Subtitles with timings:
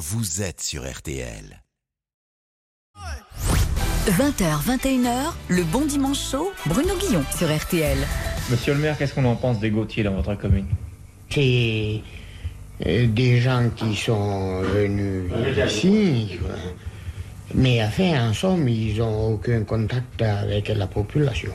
[0.00, 1.62] vous êtes sur RTL.
[4.08, 7.98] 20h, 21h, le bon dimanche chaud, Bruno Guillon sur RTL.
[8.50, 10.64] Monsieur le maire, qu'est-ce qu'on en pense des Gauthier dans votre commune?
[11.28, 12.00] C'est
[12.86, 15.30] euh, des gens qui sont venus
[15.66, 16.38] ici.
[17.54, 21.52] Mais enfin, en somme, ils n'ont aucun contact avec la population.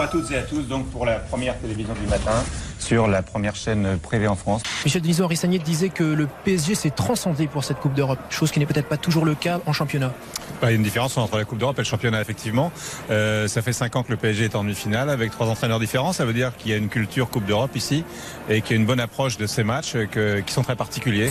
[0.00, 2.32] Bonjour à toutes et à tous, donc pour la première télévision du matin,
[2.78, 4.62] sur la première chaîne privée en France.
[4.86, 8.50] Michel Denisot, Henri Sagné disait que le PSG s'est transcendé pour cette Coupe d'Europe, chose
[8.50, 10.14] qui n'est peut-être pas toujours le cas en championnat.
[10.62, 12.72] Bah, Il y a une différence entre la Coupe d'Europe et le championnat, effectivement.
[13.10, 16.14] Euh, ça fait cinq ans que le PSG est en demi-finale avec trois entraîneurs différents.
[16.14, 18.02] Ça veut dire qu'il y a une culture Coupe d'Europe ici
[18.48, 20.76] et qu'il y a une bonne approche de ces matchs euh, que- qui sont très
[20.76, 21.30] particuliers.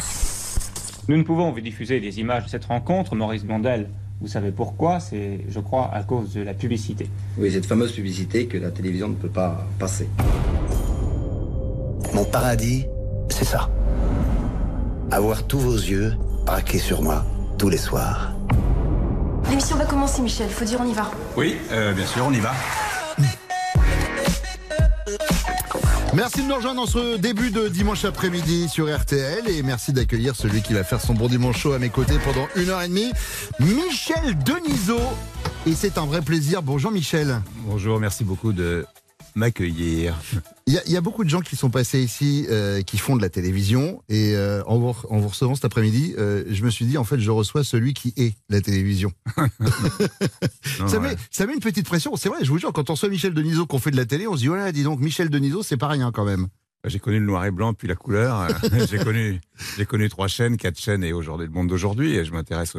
[1.07, 3.89] Nous ne pouvons vous diffuser des images de cette rencontre, Maurice Blondel.
[4.21, 4.99] Vous savez pourquoi?
[4.99, 7.09] C'est, je crois, à cause de la publicité.
[7.37, 10.09] Oui, cette fameuse publicité que la télévision ne peut pas passer.
[12.13, 12.85] Mon paradis,
[13.29, 13.69] c'est ça.
[15.09, 16.13] Avoir tous vos yeux
[16.45, 17.25] braqués sur moi
[17.57, 18.33] tous les soirs.
[19.49, 20.49] L'émission va commencer, Michel.
[20.49, 21.09] Faut dire on y va.
[21.37, 22.51] Oui, euh, bien sûr, on y va.
[26.15, 30.35] Merci de nous rejoindre dans ce début de dimanche après-midi sur RTL et merci d'accueillir
[30.35, 32.87] celui qui va faire son bon dimanche chaud à mes côtés pendant une heure et
[32.87, 33.11] demie,
[33.59, 34.99] Michel Denisot.
[35.67, 36.63] Et c'est un vrai plaisir.
[36.63, 37.41] Bonjour Michel.
[37.65, 38.85] Bonjour, merci beaucoup de
[39.39, 40.15] m'accueillir.
[40.67, 42.97] Il y, a- il y a beaucoup de gens qui sont passés ici, euh, qui
[42.97, 46.63] font de la télévision et euh, en, vous, en vous recevant cet après-midi, euh, je
[46.63, 49.11] me suis dit en fait je reçois celui qui est la télévision.
[50.79, 51.09] Non, ça, ouais.
[51.09, 52.15] met, ça met une petite pression.
[52.15, 54.27] C'est vrai, je vous jure, quand on reçoit Michel Denisot qu'on fait de la télé,
[54.27, 56.47] on se dit voilà, dis donc Michel Denisot, c'est pas rien quand même.
[56.85, 58.47] J'ai connu le noir et blanc, puis la couleur.
[58.89, 59.41] j'ai connu,
[59.77, 62.15] j'ai connu trois chaînes, quatre chaînes et aujourd'hui le monde d'aujourd'hui.
[62.15, 62.77] Et je m'intéresse.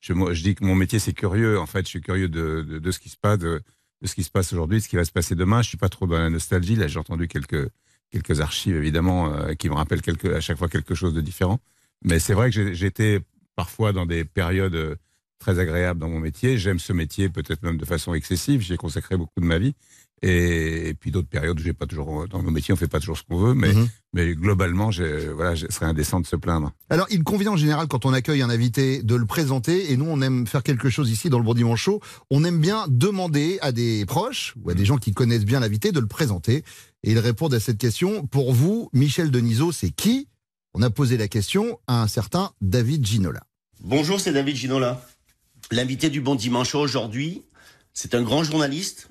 [0.00, 1.58] Je, dis que mon métier c'est curieux.
[1.58, 3.60] En fait, je suis curieux de, de, de ce qui se passe, de,
[4.02, 5.62] de ce qui se passe aujourd'hui, de ce qui va se passer demain.
[5.62, 6.76] Je suis pas trop dans la nostalgie.
[6.76, 7.70] Là, j'ai entendu quelques
[8.10, 10.02] quelques archives évidemment euh, qui me rappellent
[10.34, 11.60] à chaque fois quelque chose de différent.
[12.02, 13.20] Mais c'est vrai que j'étais
[13.56, 14.96] parfois dans des périodes euh,
[15.38, 16.58] très agréables dans mon métier.
[16.58, 18.60] J'aime ce métier peut-être même de façon excessive.
[18.60, 19.74] J'y ai consacré beaucoup de ma vie.
[20.22, 23.00] Et, et puis d'autres périodes où j'ai pas toujours dans nos métiers on fait pas
[23.00, 23.88] toujours ce qu'on veut, mais Mhm.
[24.12, 26.72] mais globalement, j'ai- voilà, ce serait indécent de se plaindre.
[26.90, 29.92] Alors, il convient en général, quand on accueille un invité, de le présenter.
[29.92, 32.00] Et nous, on aime faire quelque chose ici dans le Bon Dimanche Show.
[32.30, 35.90] On aime bien demander à des proches ou à des gens qui connaissent bien l'invité
[35.92, 36.64] de le présenter.
[37.02, 38.26] Et ils répondent à cette question.
[38.26, 40.28] Pour vous, Michel Denisot, c'est qui?
[40.74, 43.40] On a posé la question à un certain David Ginola.
[43.82, 45.00] Bonjour, c'est David Ginola.
[45.70, 47.42] L'invité du Bon Dimanche aujourd'hui,
[47.94, 49.09] c'est un grand journaliste.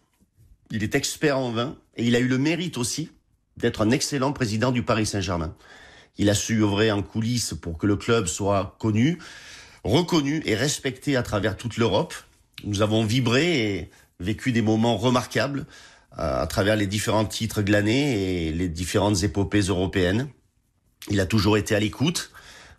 [0.72, 3.09] Il est expert en vin et il a eu le mérite aussi
[3.57, 5.56] d'être un excellent président du Paris Saint-Germain.
[6.18, 9.18] Il a su œuvrer en coulisses pour que le club soit connu,
[9.84, 12.13] reconnu et respecté à travers toute l'Europe.
[12.63, 15.66] Nous avons vibré et vécu des moments remarquables
[16.19, 20.29] euh, à travers les différents titres glanés et les différentes épopées européennes.
[21.09, 22.31] Il a toujours été à l'écoute,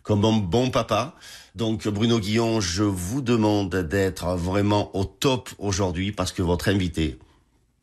[0.03, 1.15] comme un bon papa.
[1.55, 7.19] Donc Bruno Guillon, je vous demande d'être vraiment au top aujourd'hui parce que votre invité,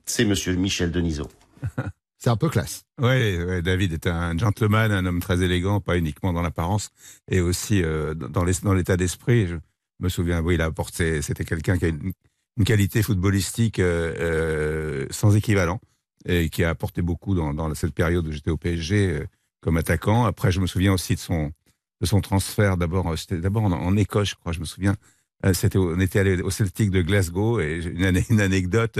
[0.09, 1.29] c'est Monsieur Michel Denisot.
[2.21, 2.83] C'est un peu classe.
[3.01, 6.91] Ouais, David est un gentleman, un homme très élégant, pas uniquement dans l'apparence,
[7.31, 9.47] et aussi euh, dans les- dans l'état d'esprit.
[9.47, 9.55] Je
[10.01, 12.13] me souviens, oui, il a apporté, c'était quelqu'un qui a une,
[12.57, 15.79] une qualité footballistique euh, euh, sans équivalent
[16.27, 19.27] et qui a apporté beaucoup dans, dans cette période où j'étais au PSG euh,
[19.61, 20.25] comme attaquant.
[20.25, 21.53] Après, je me souviens aussi de son
[22.01, 22.77] de son transfert.
[22.77, 24.51] D'abord, c'était d'abord en, en Écosse, je crois.
[24.51, 24.97] Je me souviens.
[25.45, 27.81] On était allé au Celtic de Glasgow et
[28.29, 28.99] une anecdote.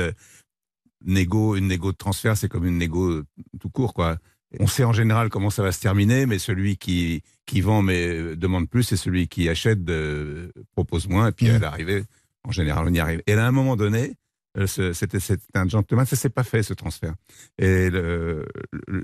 [1.07, 3.27] Euh, négo, une négo de transfert, c'est comme une négo euh,
[3.61, 4.19] tout court, quoi.
[4.61, 8.09] On sait en général comment ça va se terminer, mais celui qui, qui vend mais
[8.09, 11.57] euh, demande plus, et celui qui achète de- propose moins, et puis Mhm.
[11.57, 12.05] à l'arrivée,
[12.45, 13.23] en général, on y arrive.
[13.27, 14.15] Et là, à un moment donné,
[14.57, 15.19] euh, c'était
[15.55, 17.15] un gentleman, ça s'est pas fait ce transfert.
[17.59, 17.91] Et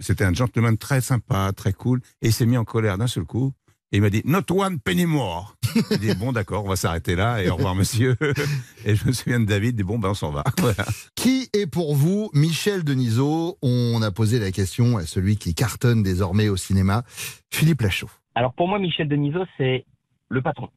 [0.00, 3.25] c'était un gentleman très sympa, très cool, et il s'est mis en colère d'un seul
[3.25, 3.53] coup.
[3.93, 5.56] Et il m'a dit, not one penny more.
[5.91, 8.17] J'ai dit, bon, d'accord, on va s'arrêter là, et au revoir, monsieur.
[8.85, 10.45] Et je me souviens de David, il dit, bon, ben, on s'en va.
[10.59, 10.85] Voilà.
[11.15, 13.59] Qui est pour vous Michel Denisot?
[13.62, 17.03] On a posé la question à celui qui cartonne désormais au cinéma,
[17.50, 18.11] Philippe Lachaud.
[18.35, 19.85] Alors pour moi, Michel Denisot, c'est
[20.29, 20.69] le patron.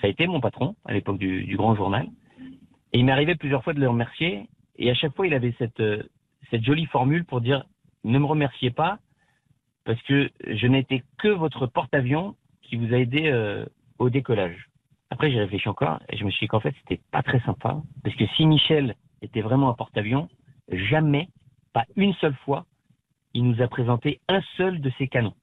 [0.00, 2.06] Ça a été mon patron à l'époque du, du Grand Journal.
[2.92, 4.48] Et il m'est arrivé plusieurs fois de le remercier.
[4.76, 6.02] Et à chaque fois, il avait cette, euh,
[6.50, 7.64] cette jolie formule pour dire
[8.04, 8.98] ne me remerciez pas
[9.84, 13.64] parce que je n'étais que votre porte-avions qui vous a aidé euh,
[13.98, 14.68] au décollage.
[15.10, 17.80] Après, j'ai réfléchi encore et je me suis dit qu'en fait, c'était pas très sympa.
[18.02, 20.28] Parce que si Michel était vraiment un porte-avions,
[20.70, 21.28] jamais,
[21.72, 22.66] pas une seule fois,
[23.34, 25.34] il nous a présenté un seul de ses canons.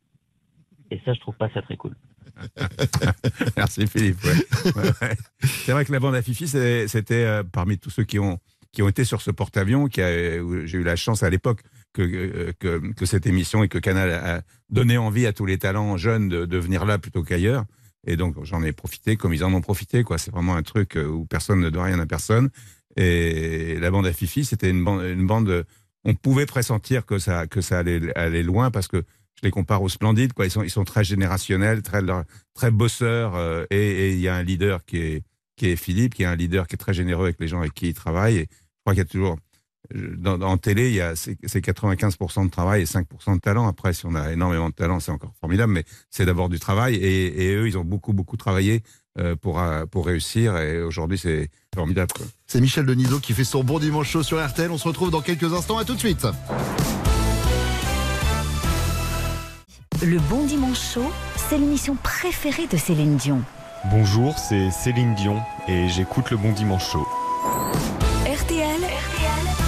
[0.91, 1.95] Et ça, je trouve pas ça très cool.
[3.57, 4.17] Merci Philippe.
[5.41, 8.39] C'est vrai que la bande à Fifi, c'était euh, parmi tous ceux qui ont
[8.71, 11.61] qui ont été sur ce porte-avions, qui j'ai eu la chance à l'époque
[11.94, 14.41] que, euh, que, cette émission et que Canal a
[14.71, 17.65] donné envie à tous les talents jeunes de venir là plutôt qu'ailleurs.
[18.05, 20.03] Et donc j'en ai profité comme ils en ont profité.
[20.03, 20.17] quoi.
[20.17, 22.50] C'est vraiment un truc euh, où personne ne doit rien à personne.
[22.95, 25.65] Et la bande à Fifi, c'était une bande, une bande.
[26.03, 29.81] On pouvait pressentir que ça que ça allait aller loin parce que je les compare
[29.81, 30.33] aux Splendides.
[30.33, 30.45] Quoi.
[30.45, 32.01] Ils sont ils sont très générationnels, très
[32.53, 33.35] très bosseurs.
[33.35, 35.23] euh, et il y a un leader qui est
[35.55, 37.73] qui est Philippe, qui est un leader qui est très généreux avec les gens avec
[37.73, 38.38] qui il travaille.
[38.38, 39.38] Et je crois qu'il y a toujours
[39.94, 43.68] dans, en télé, il y a c'est c'est 95% de travail et 5% de talent.
[43.68, 46.95] Après, si on a énormément de talent, c'est encore formidable, mais c'est d'abord du travail.
[46.95, 48.81] Et, et eux, ils ont beaucoup beaucoup travaillé
[49.19, 50.57] euh, pour euh, pour réussir.
[50.57, 52.12] Et aujourd'hui, c'est formidable.
[52.47, 54.71] C'est Michel Denisot qui fait son bon dimanche chaud sur RTL.
[54.71, 55.77] On se retrouve dans quelques instants.
[55.77, 56.25] À tout de suite.
[60.01, 63.41] Le Bon Dimanche Show, c'est l'émission préférée de Céline Dion.
[63.89, 67.07] Bonjour, c'est Céline Dion et j'écoute le Bon Dimanche Show.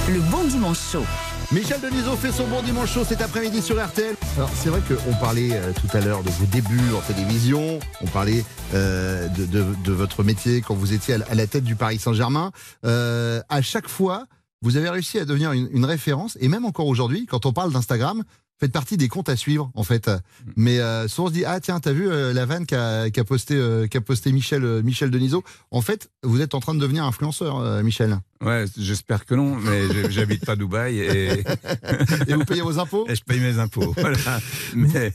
[0.08, 1.04] Le Bon Dimanche Show.
[1.52, 4.16] Michel Denisot fait son bon dimanche chaud cet après-midi sur RTL.
[4.38, 8.06] Alors c'est vrai qu'on parlait euh, tout à l'heure de vos débuts en télévision, on
[8.06, 8.44] parlait
[8.74, 12.52] euh, de, votre métier quand vous étiez à la- tête du Paris Saint-Germain.
[12.86, 14.26] Euh, à chaque fois,
[14.62, 18.24] vous avez réussi à devenir une, référence, et même encore aujourd'hui, quand on parle d'Instagram,
[18.60, 20.10] faites partie des comptes à suivre en fait.
[20.56, 23.24] Mais euh, souvent on se dit ah tiens t'as vu euh, la vanne qu'a qu'a
[23.24, 25.44] posté euh, qu'a posté Michel euh, Michel Denisot.
[25.72, 28.18] En fait vous êtes en train de devenir influenceur euh, Michel.
[28.44, 31.32] Ouais, j'espère que non, mais j'habite pas Dubaï et
[32.28, 33.06] Et vous payez vos impôts?
[33.10, 33.94] Et je paye mes impôts.
[33.98, 34.40] Voilà.
[34.76, 35.12] Mais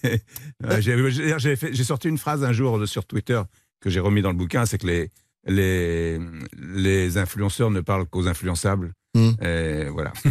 [0.80, 3.40] j'ai- sorti une phrase un jour sur Twitter
[3.80, 5.10] que j'ai remis dans le bouquin, c'est que les
[5.46, 6.20] les
[6.58, 8.92] les influenceurs ne parlent qu'aux influençables.
[9.14, 9.30] Hmm.
[9.44, 10.12] Et voilà.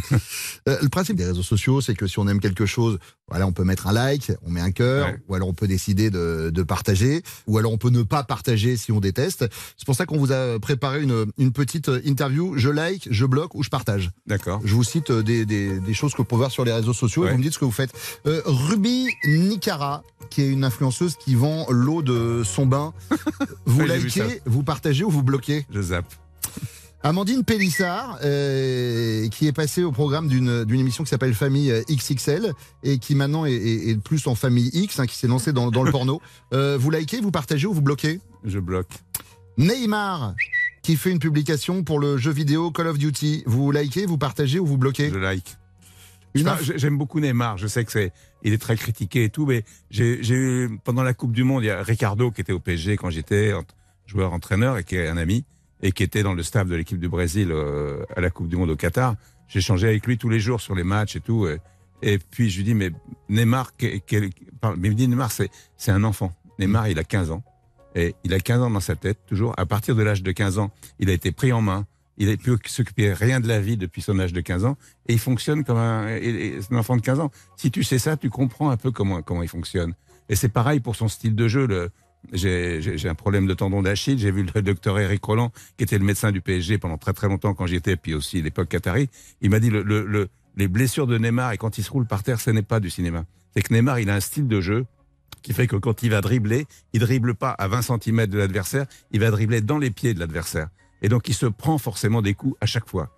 [0.67, 2.99] Euh, le principe des réseaux sociaux, c'est que si on aime quelque chose,
[3.29, 5.17] voilà, on peut mettre un like, on met un cœur, Ouais.
[5.27, 8.75] ou alors on peut décider de, de partager, ou alors on peut ne pas partager
[8.77, 9.45] si on déteste.
[9.77, 12.53] C'est pour ça qu'on vous a préparé une, une petite interview.
[12.57, 14.11] Je like, je bloque ou je partage.
[14.27, 14.61] D'accord.
[14.65, 16.93] Je vous cite euh, des, des, des choses que vous pouvez voir sur les réseaux
[16.93, 17.93] sociaux et vous me dites ce que vous faites.
[18.27, 22.93] Euh, Ruby Nicara, qui est une influenceuse qui vend l'eau de son bain.
[23.65, 25.65] Vous Ouais, likez, vous partagez ou vous bloquez?
[25.71, 26.13] Je zappe.
[27.01, 31.81] Amandine Pélissard, euh, qui est passée au programme d'une d'une émission qui s'appelle Famille euh,
[31.89, 32.51] XXL
[32.83, 35.71] et qui maintenant est, est- est plus en Famille X, hein, qui s'est lancée dans,
[35.71, 36.21] dans le porno.
[36.53, 38.19] Euh, vous likez, vous partagez ou vous bloquez?
[38.43, 38.89] Je bloque.
[39.57, 40.33] Neymar,
[40.81, 43.43] qui fait une publication pour le jeu vidéo Call of Duty.
[43.45, 45.09] Vous likez, vous partagez ou vous bloquez?
[45.11, 45.55] Je like.
[46.75, 47.57] J'aime beaucoup Neymar.
[47.57, 48.11] Je sais que c'est,
[48.43, 51.67] il est très critiqué et tout, mais j'ai eu pendant la Coupe du Monde, il
[51.67, 53.53] y a Ricardo qui était au PSG quand j'étais
[54.05, 55.45] joueur entraîneur et qui est un ami
[55.81, 58.55] et qui était dans le staff de l'équipe du Brésil euh, à la Coupe du
[58.55, 59.15] Monde au Qatar.
[59.53, 61.47] Échangé avec lui tous les jours sur les matchs et tout.
[62.01, 62.91] Et, puis je lui dis mais
[63.29, 64.29] Neymar, quel-
[64.77, 66.33] Neymar c'est un enfant.
[66.59, 67.43] Neymar il a 15 ans
[67.95, 69.53] et il a 15 ans dans sa tête toujours.
[69.57, 71.85] À partir de l'âge de 15 ans, il a été pris en main.
[72.17, 74.77] Il n'a pu s'occuper rien de la vie depuis son âge de 15 ans
[75.07, 76.19] et il fonctionne comme un
[76.73, 77.31] enfant de 15 ans.
[77.55, 79.93] Si tu sais ça, tu comprends un peu comment, comment il fonctionne.
[80.27, 81.65] Et c'est pareil pour son style de jeu.
[81.65, 81.89] Le,
[82.33, 84.19] j'ai, un problème de tendon d'Achille.
[84.19, 87.27] J'ai vu le docteur Eric Roland, qui était le médecin du PSG pendant très très
[87.27, 89.09] longtemps quand j'y étais, puis aussi l'époque Qatari.
[89.41, 92.41] Il m'a dit le- les blessures de Neymar et quand il se roule par terre,
[92.41, 93.25] ce n'est pas du cinéma.
[93.55, 94.85] C'est que Neymar, il a un style de jeu
[95.41, 98.85] qui fait que quand il va dribbler, il dribble pas à 20 cm de l'adversaire,
[99.11, 100.67] il va dribbler dans les pieds de l'adversaire.
[101.01, 103.15] Et donc il se prend forcément des coups à chaque fois.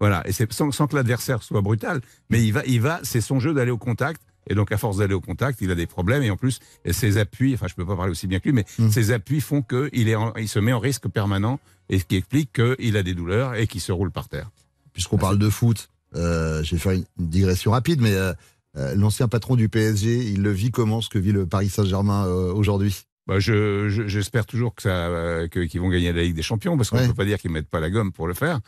[0.00, 3.22] Voilà, et c'est sans, sans que l'adversaire soit brutal, mais il va, il va, c'est
[3.22, 4.20] son jeu d'aller au contact.
[4.48, 6.60] Et donc à force d'aller au contact, il a des problèmes et en plus
[6.90, 8.90] ses appuis, enfin je peux pas parler aussi bien que lui, mais Mm.
[8.90, 12.04] ses appuis font que il est, en- il se met en risque permanent et ce
[12.04, 14.50] qui explique qu'il a des douleurs et qu'il se roule par terre.
[14.92, 18.32] Puisqu'on parle de foot, euh, je vais faire une, une digression rapide, mais euh,
[18.76, 22.26] euh, l'ancien patron du PSG, il le vit comment ce que vit le Paris Saint-Germain
[22.26, 23.02] aujourd'hui?
[23.26, 26.42] Bah, je, je- j'espère toujours que ça, euh, que- qu'ils vont gagner la Ligue des
[26.42, 27.08] Champions, parce qu'on ne Ouais.
[27.08, 28.60] peut pas dire qu'ils mettent pas la gomme pour le faire.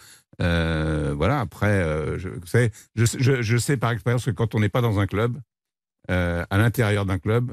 [0.43, 1.41] Euh, voilà.
[1.41, 4.81] Après, euh, je, sais, je, je, je sais par expérience que quand on n'est pas
[4.81, 5.39] dans un club,
[6.11, 7.51] euh, à l'intérieur d'un club,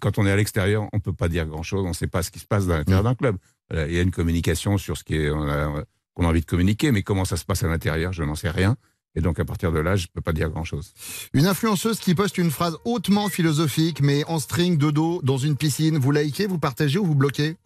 [0.00, 1.84] quand on est à l'extérieur, on peut pas dire grand chose.
[1.84, 3.04] On ne sait pas ce qui se passe à l'intérieur Mm.
[3.06, 3.36] d'un club.
[3.70, 5.84] Voilà, il y a une communication sur ce a,
[6.14, 8.50] qu'on a envie de communiquer, mais comment ça se passe à l'intérieur, je n'en sais
[8.50, 8.76] rien.
[9.14, 10.94] Et donc à partir de là, je peux pas dire grand chose.
[11.34, 15.56] Une influenceuse qui poste une phrase hautement philosophique, mais en string de dos dans une
[15.56, 15.98] piscine.
[15.98, 17.56] Vous likez, vous partagez ou vous bloquez?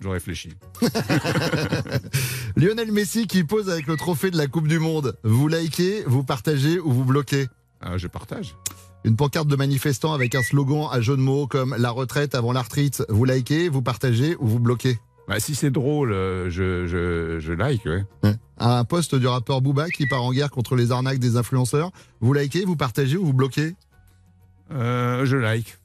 [0.00, 0.52] Je réfléchis.
[2.56, 5.16] Lionel Messi qui pose avec le trophée de la Coupe du Monde.
[5.24, 7.46] Vous likez, vous partagez ou vous bloquez?
[7.80, 8.54] Ah, je partage.
[9.04, 12.52] Une pancarte de manifestants avec un slogan à jeu de mots comme la retraite avant
[12.52, 13.04] l'arthrite.
[13.10, 17.52] Vous likez, vous partagez ou vous bloquez Bah, si c'est drôle, euh, je, je, je
[17.52, 17.84] like.
[17.84, 18.34] Ouais.
[18.56, 21.90] Un poste du rappeur Booba qui part en guerre contre les arnaques des influenceurs.
[22.20, 23.74] Vous likez, vous partagez ou vous bloquez
[24.72, 25.76] Euh, je like.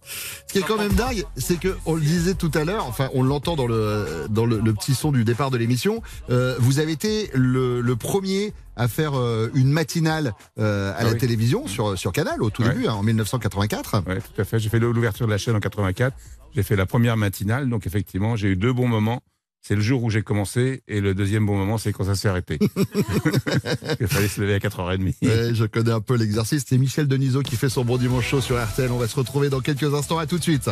[0.47, 3.09] Ce qui est quand même dingue, c'est que on le disait tout à l'heure, enfin
[3.13, 6.01] on l'entend dans le dans le, le petit son du départ de l'émission.
[6.29, 11.03] euh, vous avez été le, le premier à faire euh, une matinale euh, à Ah
[11.03, 11.17] la oui.
[11.17, 12.69] télévision sur sur Canal au tout Ouais.
[12.69, 14.03] début hein, en 1984.
[14.07, 14.59] Ouais, tout à fait.
[14.59, 16.15] J'ai fait l'ouverture de la chaîne en 84.
[16.55, 19.21] J'ai fait la première matinale, donc effectivement, j'ai eu deux bons moments.
[19.61, 22.27] C'est le jour où j'ai commencé, et le deuxième bon moment, c'est quand ça s'est
[22.29, 22.57] arrêté.
[23.99, 25.15] Il fallait se lever à 4h30.
[25.21, 26.63] Ouais, je connais un peu l'exercice.
[26.67, 28.91] C'est Michel Denisot qui fait son bon dimanche chaud sur RTL.
[28.91, 30.17] On va se retrouver dans quelques instants.
[30.17, 30.69] À tout de suite.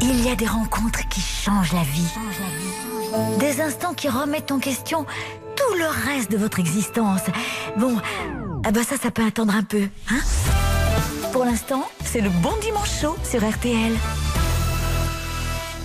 [0.00, 3.38] Il y a des rencontres qui changent la vie.
[3.38, 5.06] Des instants qui remettent en question
[5.56, 7.22] tout le reste de votre existence.
[7.78, 7.96] Bon,
[8.64, 10.20] ah bah ça, ça peut attendre un peu, hein?
[11.32, 13.92] Pour l'instant, c'est le bon dimanche chaud sur RTL.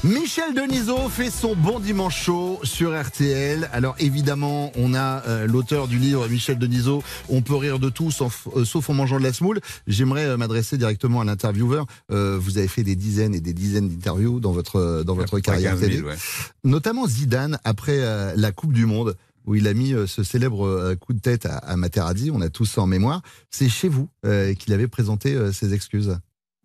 [0.05, 3.69] Michel Denisot fait son bon dimanche chaud sur RTL.
[3.73, 7.03] Alors évidemment, on a euh, l'auteur du livre Michel Denisot.
[7.27, 9.59] On peut rire de tout, sauf, euh, sauf en mangeant de la semoule.
[9.87, 11.85] J'aimerais euh, m'adresser directement à l'intervieweur.
[12.09, 15.79] Vous avez fait des dizaines et des dizaines d'interviews dans votre dans votre carrière 15
[15.81, 16.15] 000, télé, ouais.
[16.63, 17.99] notamment Zidane après
[18.35, 21.75] la Coupe du Monde où il a mis ce célèbre coup de tête à, à
[21.75, 22.31] Materazzi.
[22.31, 23.21] On a tous ça en mémoire.
[23.49, 26.17] C'est chez vous qu'il avait présenté ses excuses.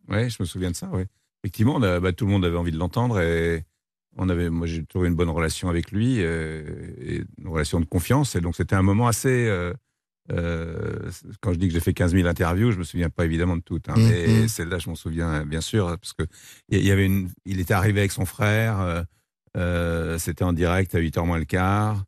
[0.08, 1.06] Ouais, je me souviens de ça, ouais.
[1.44, 3.64] Effectivement, on a- bah, tout le monde avait envie de l'entendre et
[4.16, 6.64] on avait, moi, j'ai toujours eu une bonne relation avec lui, euh,
[7.00, 8.34] et une relation de confiance.
[8.34, 9.46] Et donc, c'était un moment assez.
[9.46, 9.74] euh,
[10.32, 11.10] euh,
[11.42, 13.62] quand je dis que j'ai fait 15 000 interviews, je me souviens pas évidemment de
[13.62, 13.90] toutes.
[13.90, 14.06] Hein, Mhm.
[14.08, 16.22] mais celle-là, je m'en souviens bien sûr, parce que
[16.70, 19.04] il y avait une, il était arrivé avec son frère.
[19.56, 22.04] euh, c'était en direct à 8h moins le quart.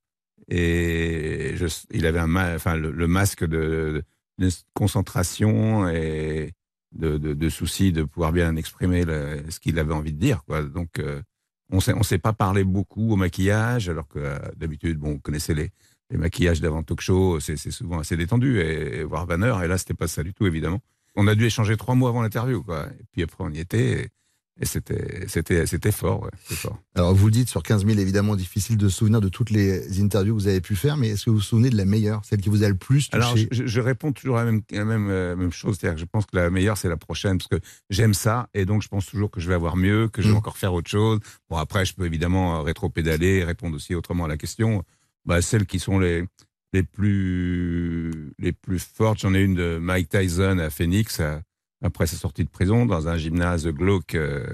[0.49, 4.03] Et je, il avait un enfin, le, le masque de,
[4.39, 6.53] de concentration et
[6.97, 9.05] de, de, de de pouvoir bien exprimer
[9.49, 10.45] ce qu'il avait envie de dire.
[10.45, 10.63] Quoi.
[10.63, 11.23] Donc, euh,
[11.71, 15.55] on on s'est pas parlé beaucoup au maquillage, alors que euh, d'habitude, bon, on connaissait
[15.55, 15.71] les,
[16.11, 19.79] les maquillages d'avant talk show, c'est, souvent assez détendu, et, et voire banner, et là,
[19.79, 20.81] c'était pas ça du tout, évidemment.
[21.17, 22.87] On a dû échanger trois mois avant l'interview, quoi.
[23.01, 24.11] Et puis après, on y était,
[24.61, 26.79] et c'était, c'était, c'était fort, ouais, c'était fort.
[26.95, 30.01] Alors vous le dites sur 15 000, évidemment difficile de se souvenir de toutes les
[30.01, 32.25] interviews que vous avez pu faire, mais est-ce que vous vous souvenez de la meilleure,
[32.25, 33.17] celle qui vous a le plus touché?
[33.23, 35.97] Alors, je, je réponds toujours à la même, à la même, euh, même chose, c'est-à-dire
[35.97, 37.61] que je pense que la meilleure, c'est la prochaine, parce que
[37.91, 40.35] j'aime ça, et donc je pense toujours que je vais avoir mieux, que je vais
[40.35, 40.39] Mm.
[40.39, 41.21] encore faire autre chose.
[41.51, 44.83] Bon, après, je peux évidemment euh, rétro-pédaler, répondre aussi autrement à la question.
[45.27, 46.25] Bah, celles qui sont les,
[46.73, 51.43] les, plus, les plus fortes, j'en ai une de Mike Tyson à Phoenix, à-
[51.83, 54.47] après sa sortie de prison, dans un gymnase glauque, euh,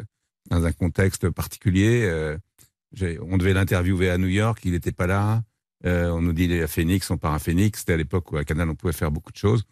[0.51, 2.03] dans un contexte particulier.
[2.05, 2.37] euh,
[3.23, 5.43] on devait l'interviewer à New York, il n'était pas là.
[5.87, 7.81] Euh, on nous dit il est à Phoenix, on part à Phoenix.
[7.81, 9.65] C'était à l'époque où à Canal on pouvait faire beaucoup de choses.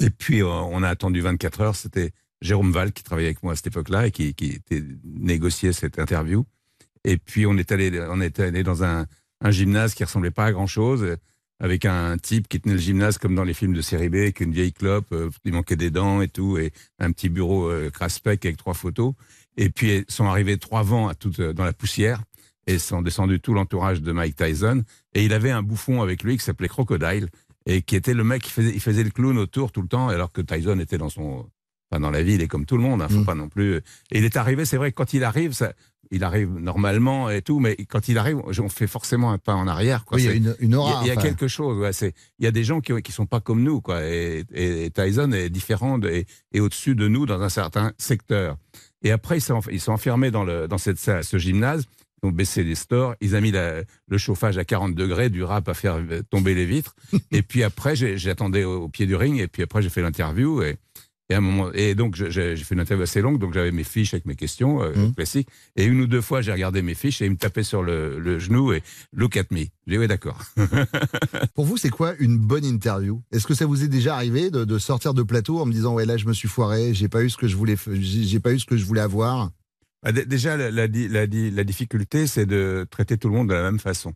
[0.00, 1.76] Et puis on a attendu 24 heures.
[1.76, 5.72] C'était Jérôme Val qui travaillait avec moi à cette époque-là et qui, qui était négocié
[5.72, 6.46] cette interview.
[7.04, 9.06] Et puis on est allé, on allé dans un,
[9.40, 11.16] un gymnase qui ressemblait pas à grand chose,
[11.60, 14.40] avec un type qui tenait le gymnase comme dans les films de série B, avec
[14.40, 17.90] une vieille clope, euh, il manquait des dents et tout, et un petit bureau euh,
[17.90, 19.12] crasse-pec avec trois photos.
[19.56, 22.22] Et puis sont arrivés trois vents à tout, euh, dans la poussière
[22.66, 24.82] et sont descendus tout l'entourage de Mike Tyson.
[25.14, 27.28] Et il avait un bouffon avec lui qui s'appelait Crocodile
[27.66, 30.40] et qui était le mec qui faisait le clown autour tout le temps, alors que
[30.40, 31.46] Tyson était dans son,
[31.90, 33.24] enfin dans la vie, il est comme tout le monde, hein, faut Mm.
[33.26, 33.76] pas non plus.
[33.76, 33.82] Et
[34.18, 35.72] il est arrivé, c'est vrai, que quand il arrive, ça,
[36.12, 39.68] il arrive normalement et tout, mais quand il arrive, on fait forcément un pas en
[39.68, 40.04] arrière.
[40.04, 40.16] Quoi.
[40.18, 41.00] Oui, il y a une, aura.
[41.00, 41.22] a, il y a enfin.
[41.22, 41.78] quelque chose.
[41.78, 44.04] Ouais, c'est, il y a des gens qui, qui sont pas comme nous, quoi.
[44.04, 47.92] Et, et- et Tyson est différent de- et, et au-dessus de nous dans un certain
[47.98, 48.56] secteur.
[49.02, 51.84] Et après, ils sont, ils sont enfermés dans le, dans cette, ce gymnase.
[52.22, 53.14] Ils ont baissé les stores.
[53.20, 56.66] Ils ont mis la- le chauffage à 40 degrés, du rap à faire tomber les
[56.66, 56.96] vitres.
[57.30, 59.38] et puis après, j'attendais au, au pied du ring.
[59.40, 60.60] Et puis après, j'ai fait l'interview.
[60.62, 60.76] Et,
[61.30, 63.38] et, à un moment, et donc, j'ai fait une interview assez longue.
[63.38, 65.14] Donc, j'avais mes fiches avec mes questions euh, Mhm.
[65.14, 65.48] classiques.
[65.76, 68.18] Et une ou deux fois, j'ai regardé mes fiches et il me tapait sur le,
[68.18, 68.82] le genou et
[69.12, 69.58] look at me.
[69.58, 70.38] J'ai dit, oui, d'accord.
[71.54, 73.22] Pour vous, c'est quoi une bonne interview?
[73.32, 75.94] Est-ce que ça vous est déjà arrivé de, de sortir de plateau en me disant
[75.94, 78.52] ouais là je me suis foiré, j'ai pas eu ce que je voulais, j'ai pas
[78.52, 79.50] eu ce que je voulais avoir?
[80.02, 83.34] Bah, dé- Déjà, la, la, di- la, di- la difficulté, c'est de traiter tout le
[83.34, 84.12] monde de la même façon.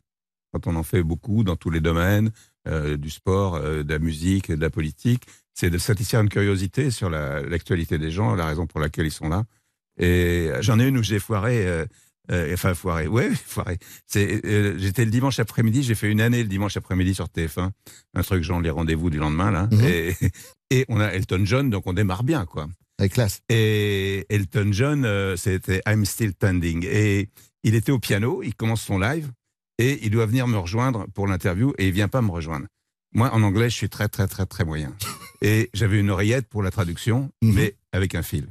[0.52, 2.30] Quand on en fait beaucoup dans tous les domaines,
[2.68, 6.90] euh, du sport, euh, de la musique, de la politique, c'est de satisfaire une curiosité
[6.90, 9.44] sur la- l'actualité des gens, la raison pour laquelle ils sont là.
[9.98, 11.86] Et euh, j'en ai une où j'ai foiré, euh,
[12.52, 13.78] enfin foiré, ouais, foiré.
[14.12, 17.70] J'étais le dimanche après-midi, j'ai fait une année le dimanche après-midi sur TF1,
[18.14, 19.84] un truc genre les rendez-vous du lendemain là, Mhm.
[19.84, 20.14] et,
[20.70, 22.66] et on a Elton John, donc on démarre bien quoi.
[22.98, 23.40] Avec classe.
[23.48, 26.86] Et Elton John, c'était I'm Still Standing.
[26.88, 27.28] Et
[27.64, 29.30] il était au piano, il commence son live,
[29.78, 32.66] et il doit venir me rejoindre pour l'interview, et il vient pas me rejoindre.
[33.12, 34.92] Moi, en anglais, je suis très, très, très, très moyen.
[35.42, 37.52] Et j'avais une oreillette pour la traduction, Mhm.
[37.54, 38.46] mais avec un fil.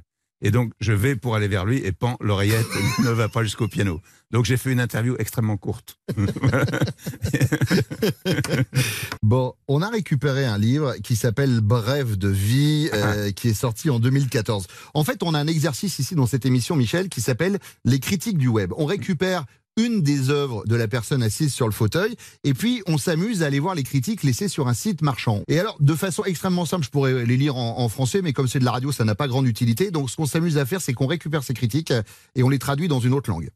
[0.46, 2.68] Et donc, je vais pour aller vers lui et pan, l'oreillette
[3.00, 4.01] ne va pas jusqu'au piano.
[4.32, 5.98] Donc, j'ai fait une interview extrêmement courte.
[9.22, 13.89] Bon, on a récupéré un livre qui s'appelle Bref de vie, euh, qui est sorti
[13.89, 14.68] en 2014.
[14.94, 18.38] En fait, on a un exercice ici dans cette émission, Michel, qui s'appelle Les critiques
[18.38, 18.74] du web.
[18.77, 19.46] On récupère
[19.77, 23.48] une des œuvres de la personne assise sur le fauteuil, et puis on s'amuse à
[23.48, 25.42] aller voir les critiques laissées sur un site marchand.
[25.48, 28.48] Et alors, de façon extrêmement simple, je pourrais les lire en, en français, mais comme
[28.48, 29.89] c'est de la radio, ça n'a pas grande utilité.
[29.92, 31.94] Donc, ce qu'on s'amuse à faire, c'est qu'on récupère ces critiques
[32.36, 33.50] et on les traduit dans une autre langue.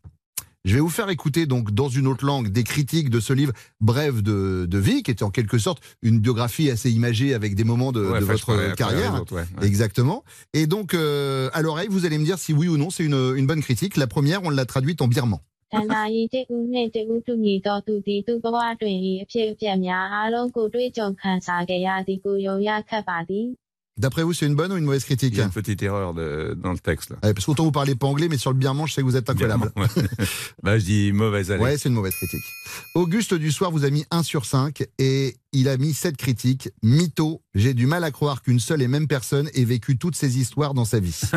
[0.66, 3.54] Je vais vous faire écouter donc dans une autre langue des critiques de ce livre
[3.80, 7.64] Bref de, de vie, qui était en quelque sorte une biographie assez imagée avec des
[7.64, 9.14] moments de, Ouais, votre carrière.
[9.14, 9.66] les autres, ouais, ouais.
[9.68, 10.26] Exactement.
[10.54, 13.34] Et donc, euh, à l'oreille, vous allez me dire si oui ou non c'est une,
[13.38, 13.96] une bonne critique.
[13.96, 15.40] La première, on l'a traduite en birman.
[15.74, 23.48] ဌာနကြီးတစ်ဦးနှင့်တစ်ဦးတူညီသောသူသည်သူဘဝတွင်၏အဖြစ်အပျက်များအားလုံးကိုတွေ့ကြုံခံစားခဲ့ရသည်ကိုယုံရခက်ပါသည်
[23.98, 26.13] D'après vous, c'est une bonne ou une mauvaise critique Il y a une petite erreur
[26.13, 27.10] de- dans le texte.
[27.10, 27.18] Là.
[27.24, 29.16] Ouais, Parce qu'autant vous parlez pas anglais, mais sur le birman, je sais que vous
[29.16, 29.72] êtes incollable.
[29.75, 29.88] Ouais.
[30.63, 31.63] bah, je dis mauvaise allez.
[31.63, 32.44] Ouais, c'est une mauvaise critique.
[32.96, 36.70] Auguste du Soir vous a mis 1 sur 5 et il a mis cette critique.
[36.84, 40.38] Mytho, j'ai du mal à croire qu'une seule et même personne ait vécu toutes ces
[40.38, 41.20] histoires dans sa vie.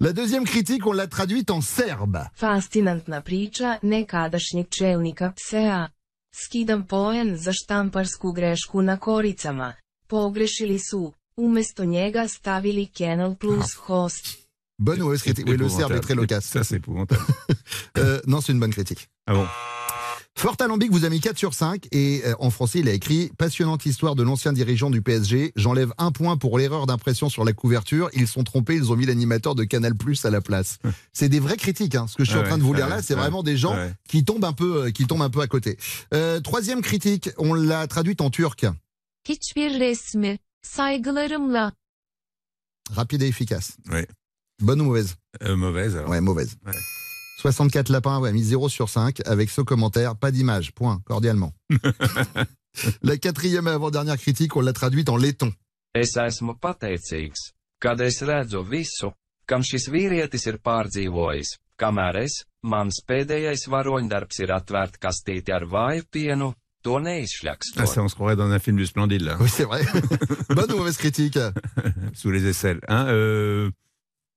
[0.00, 2.18] La deuxième critique, on l'a traduite en serbe.
[2.36, 5.88] Fascinantna priča nekadašnjeg čelnika PSEA.
[6.34, 9.74] Skidam poen za štamparsku grešku na koricama.
[10.14, 14.26] Pogrešili su, umesto njega stavili Canal Plus host.
[14.78, 16.44] Bonne ou mauvaise critique Oui, le serbe est très loquace.
[16.44, 17.20] Ça, c'est épouvantable.
[17.98, 19.08] Euh, non, c'est une bonne critique.
[19.26, 19.46] Ah bon
[20.36, 23.30] Fort Alambic vous a mis 4 sur 5 et euh, en français il a écrit
[23.38, 25.52] Passionnante histoire de l'ancien dirigeant du PSG.
[25.56, 28.10] J'enlève un point pour l'erreur d'impression sur la couverture.
[28.12, 30.78] Ils sont trompés, ils ont mis l'animateur de Canal Plus à la place.
[31.12, 31.94] C'est des vraies critiques.
[31.94, 32.06] Hein.
[32.08, 33.14] Ce que je suis Ah en train ouais, de vous ah lire ouais, là, c'est
[33.14, 33.92] vraiment des gens ouais.
[34.08, 35.78] qui tombent un peu, euh, qui tombent un peu à côté.
[36.12, 38.66] Euh, troisième critique, on l'a traduite en turc,
[39.28, 41.72] Hiçbir resmi, saygılarımla.
[42.96, 43.72] rapide et efficace.
[43.90, 44.06] Ouais.
[44.60, 45.16] Bonne ou mauvaise?
[45.42, 46.10] Euh, mauvaise alors.
[46.10, 46.56] Ouais, mauvaise.
[46.66, 46.78] Ouais.
[47.40, 51.52] 64 lapins, ouais, mis 0 sur 5 avec ce commentaire, pas d'image, point, cordialement.
[53.02, 55.52] la quatrième et avant-dernière critique, on l'a traduite en laiton.
[55.94, 59.12] Es esmu pateicīgs, kad es redzu visu,
[59.46, 66.02] kam šis vīrietis ir pārdzīvojis, kamēr es, mans pēdējais varoņdarbs ir atvērt kastīti ar vāju
[66.10, 66.48] pienu.
[66.85, 69.37] Ah, ça, on se croirait dans un film du Splendide, là.
[69.39, 69.85] Oui, c'est vrai.
[70.49, 71.37] bonne ou mauvaise critique
[72.13, 72.79] Sous les aisselles.
[72.87, 73.69] Hein, euh,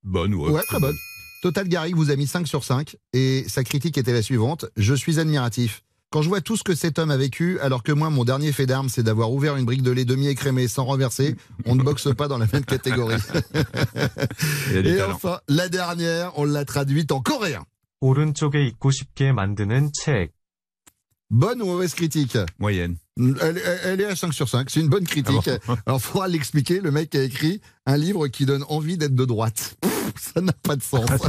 [0.03, 0.97] bonne ou Ouais, très bonne.
[1.43, 4.67] Total Garrigue vous a mis 5 sur 5 et sa critique était la suivante.
[4.77, 5.83] Je suis admiratif.
[6.11, 8.53] Quand je vois tout ce que cet homme a vécu, alors que moi, mon dernier
[8.53, 12.09] fait d'armes, c'est d'avoir ouvert une brique de lait demi-écrémée sans renverser, on ne boxe
[12.15, 13.17] pas dans la même catégorie.
[14.69, 15.15] Il y a du Et talent.
[15.15, 17.65] enfin, la dernière, on l'a traduite en coréen.
[18.03, 20.33] 오른쪽에 있고 싶게 만드는 책.
[21.30, 22.96] Bonne ou mauvaise critique Moyenne.
[23.18, 25.50] elle, est à 5 sur 5, c'est une bonne critique.
[25.68, 29.26] Ah Alors, faudra l'expliquer, le mec a écrit un livre qui donne envie d'être de
[29.26, 29.76] droite.
[29.82, 29.98] Pff,
[30.34, 31.06] Ça n'a pas de sens.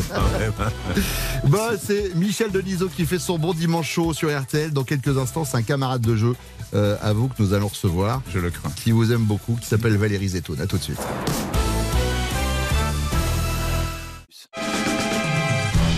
[1.45, 4.73] Bah, c'est Michel Denisot qui fait son bon dimanche chaud sur RTL.
[4.73, 6.35] Dans quelques instants, c'est un camarade de jeu
[6.75, 8.23] euh, à vous que nous allons recevoir.
[8.33, 8.71] Je le crains.
[8.71, 10.61] Qui vous aime beaucoup, qui s'appelle Valérie Zetoun.
[10.61, 10.99] À tout de suite.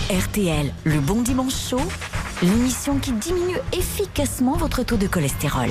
[0.09, 1.81] RTL, le bon dimanche chaud,
[2.41, 5.69] l'émission qui diminue efficacement votre taux de cholestérol.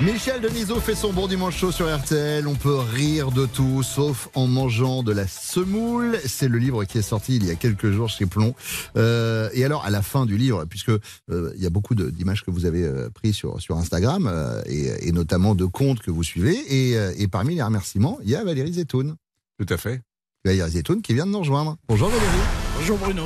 [0.00, 2.46] Michel Denisot fait son bon dimanche chaud sur RTL.
[2.46, 6.18] On peut rire de tout, sauf en mangeant de la semoule.
[6.24, 8.54] C'est le livre qui est sorti il y a quelques jours chez Plomb.
[8.96, 12.44] Euh, et alors, à la fin du livre, puisque euh, il y a beaucoup d'images
[12.44, 16.10] que vous avez euh, prises sur, sur Instagram, euh, et, et notamment de comptes que
[16.10, 19.16] vous suivez, et, euh, et parmi les remerciements, il y a Valérie Zetoun.
[19.58, 20.00] Tout à fait.
[20.44, 21.76] Valérie Zetoun qui vient de nous rejoindre.
[21.88, 22.63] Bonjour Valérie.
[22.76, 23.24] Bonjour Bruno.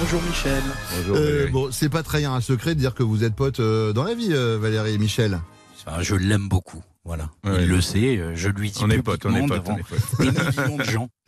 [0.00, 0.62] Bonjour Michel.
[0.96, 1.16] Bonjour.
[1.16, 1.52] Euh, Valérie.
[1.52, 4.14] bon, c'est pas trahir un secret de dire que vous êtes potes euh, dans la
[4.14, 5.40] vie, euh, Valérie et Michel.
[5.86, 6.82] Enfin, je l'aime beaucoup.
[7.04, 7.30] Voilà.
[7.44, 7.62] Ouais.
[7.62, 8.18] Il le sait.
[8.18, 10.78] euh, Je lui dis On est potes, on est potes, on est potes.
[10.78, 11.08] de gens.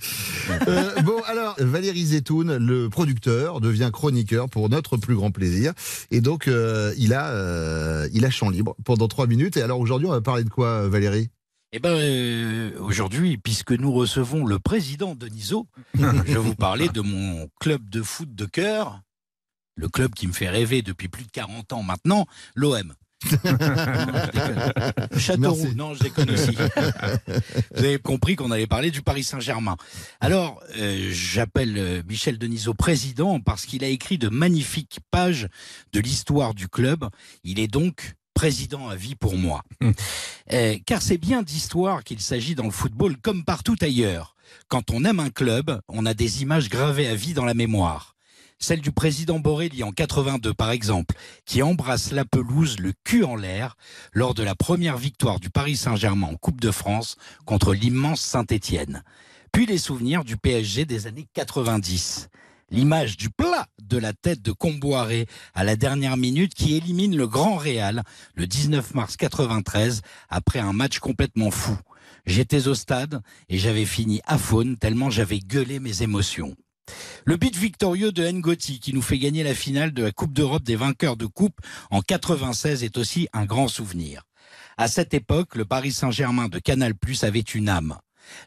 [0.67, 5.75] Euh, bon, alors, Valérie Zetoun, le producteur, devient chroniqueur pour notre plus grand plaisir.
[6.11, 9.59] Et donc, euh, il, a, euh, il a champ libre pendant trois minutes.
[9.59, 11.29] Et alors, aujourd'hui, on va parler de quoi, Valérie?
[11.71, 17.03] Eh ben, euh, aujourd'hui, puisque nous recevons le président Denisot, je vais vous parler de
[17.03, 19.03] mon club de foot de cœur,
[19.77, 22.95] le club qui me fait rêver depuis plus de 40 ans maintenant, l'OM.
[25.19, 26.57] Châteauroux, non, je déconne aussi.
[27.75, 29.77] Vous avez compris qu'on allait parler du Paris Saint-Germain.
[30.21, 35.49] Alors, euh, j'appelle euh, Michel Denisot président parce qu'il a écrit de magnifiques pages
[35.93, 37.11] de l'histoire du club.
[37.45, 39.65] Il est donc président à vie pour moi.
[40.53, 44.37] Euh, car c'est bien d'histoire qu'il s'agit dans le football comme partout ailleurs.
[44.69, 48.15] Quand on aime un club, on a des images gravées à vie dans la mémoire.
[48.61, 53.35] Celle du président Borelli en 82 par exemple, qui embrasse la pelouse le cul en
[53.35, 53.77] l'air
[54.13, 59.03] lors de la première victoire du Paris Saint-Germain en Coupe de France contre l'immense Saint-Étienne.
[59.53, 62.29] Puis les souvenirs du PSG des années 90.
[62.71, 67.27] L'image du plat de la tête de Comboiré à la dernière minute qui élimine le
[67.27, 68.03] Grand Real
[68.35, 71.79] le 19 mars 93 après un match complètement fou.
[72.27, 76.55] J'étais au stade et j'avais fini à faune tellement j'avais gueulé mes émotions.
[77.25, 80.63] Le but victorieux de Ngoti qui nous fait gagner la finale de la Coupe d'Europe
[80.63, 84.25] des vainqueurs de coupe en 96 est aussi un grand souvenir.
[84.77, 87.99] À cette époque, le Paris Saint-Germain de Canal+ avait une âme.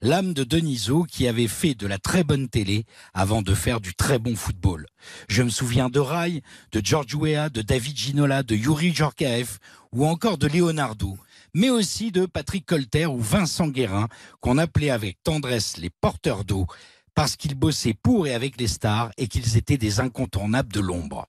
[0.02, 3.94] L'âme de Denisot qui avait fait de la très bonne télé avant de faire du
[3.94, 4.86] très bon football.
[5.28, 9.60] Je me souviens de Rai, de George Weah, de David Ginola, de Yuri Djorkaeff
[9.92, 11.18] ou encore de Leonardo,
[11.54, 14.08] mais aussi de Patrick Colter ou Vincent Guérin
[14.40, 16.68] qu'on appelait avec tendresse les porteurs d'eau
[17.14, 21.28] parce qu'ils bossaient pour et avec les stars et qu'ils étaient des incontournables de l'ombre.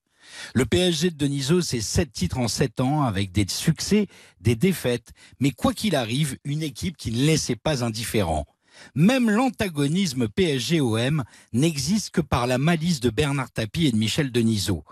[0.55, 4.07] Le PSG de Denisot, c'est sept titres en sept ans avec des succès,
[4.41, 8.47] des défaites, mais quoi qu'il arrive, une équipe qui ne laissait pas indifférent.
[8.95, 14.85] Même l'antagonisme PSG-OM n'existe que par la malice de Bernard Tapie et de Michel Denisot.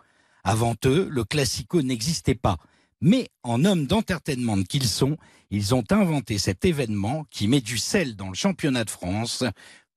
[0.44, 2.56] Avant eux, le classico n'existait pas.
[3.02, 5.16] Mais en hommes d'entertainment qu'ils sont,
[5.50, 9.42] ils ont inventé cet événement qui met du sel dans le championnat de France,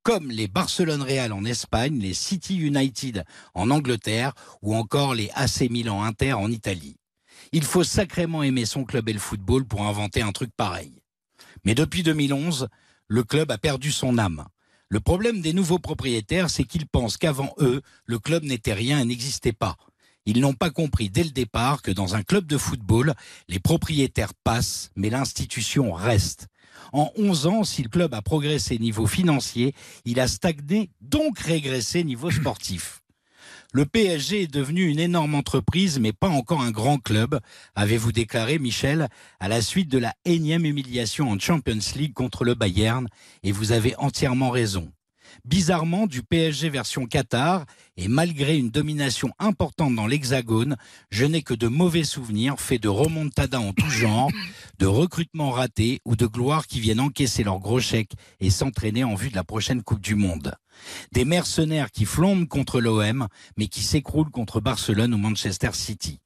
[0.04, 5.70] comme les Barcelone Real en Espagne, les City United en Angleterre ou encore les AC
[5.70, 6.98] Milan Inter en Italie.
[7.54, 11.02] Il faut sacrément aimer son club et le football pour inventer un truc pareil.
[11.64, 12.68] Mais depuis 2011,
[13.08, 14.46] le club a perdu son âme.
[14.90, 19.06] Le problème des nouveaux propriétaires, c'est qu'ils pensent qu'avant eux, le club n'était rien et
[19.06, 19.78] n'existait pas.
[20.26, 23.14] Ils n'ont pas compris dès le départ que dans un club de football,
[23.48, 26.48] les propriétaires passent, mais l'institution reste.
[26.94, 29.74] En 11 ans, si le club a progressé niveau financier,
[30.06, 33.02] il a stagné, donc régressé niveau sportif.
[33.72, 37.40] Le PSG est devenu une énorme entreprise, mais pas encore un grand club,
[37.74, 42.54] avez-vous déclaré, Michel, à la suite de la énième humiliation en Champions League contre le
[42.54, 43.08] Bayern,
[43.42, 44.92] et vous avez entièrement raison.
[45.46, 47.66] Bizarrement, du PSG version Qatar,
[47.98, 50.78] et malgré une domination importante dans l'Hexagone,
[51.10, 54.32] je n'ai que de mauvais souvenirs faits de remontada en tout genre,
[54.80, 59.16] de recrutements ratés ou de gloires qui viennent encaisser leurs gros chèques et s'entraîner en
[59.16, 60.56] vue de la prochaine Coupe du Monde.
[61.12, 66.20] Des mercenaires qui flambent contre l'OM, mais qui s'écroulent contre Barcelone ou Manchester City.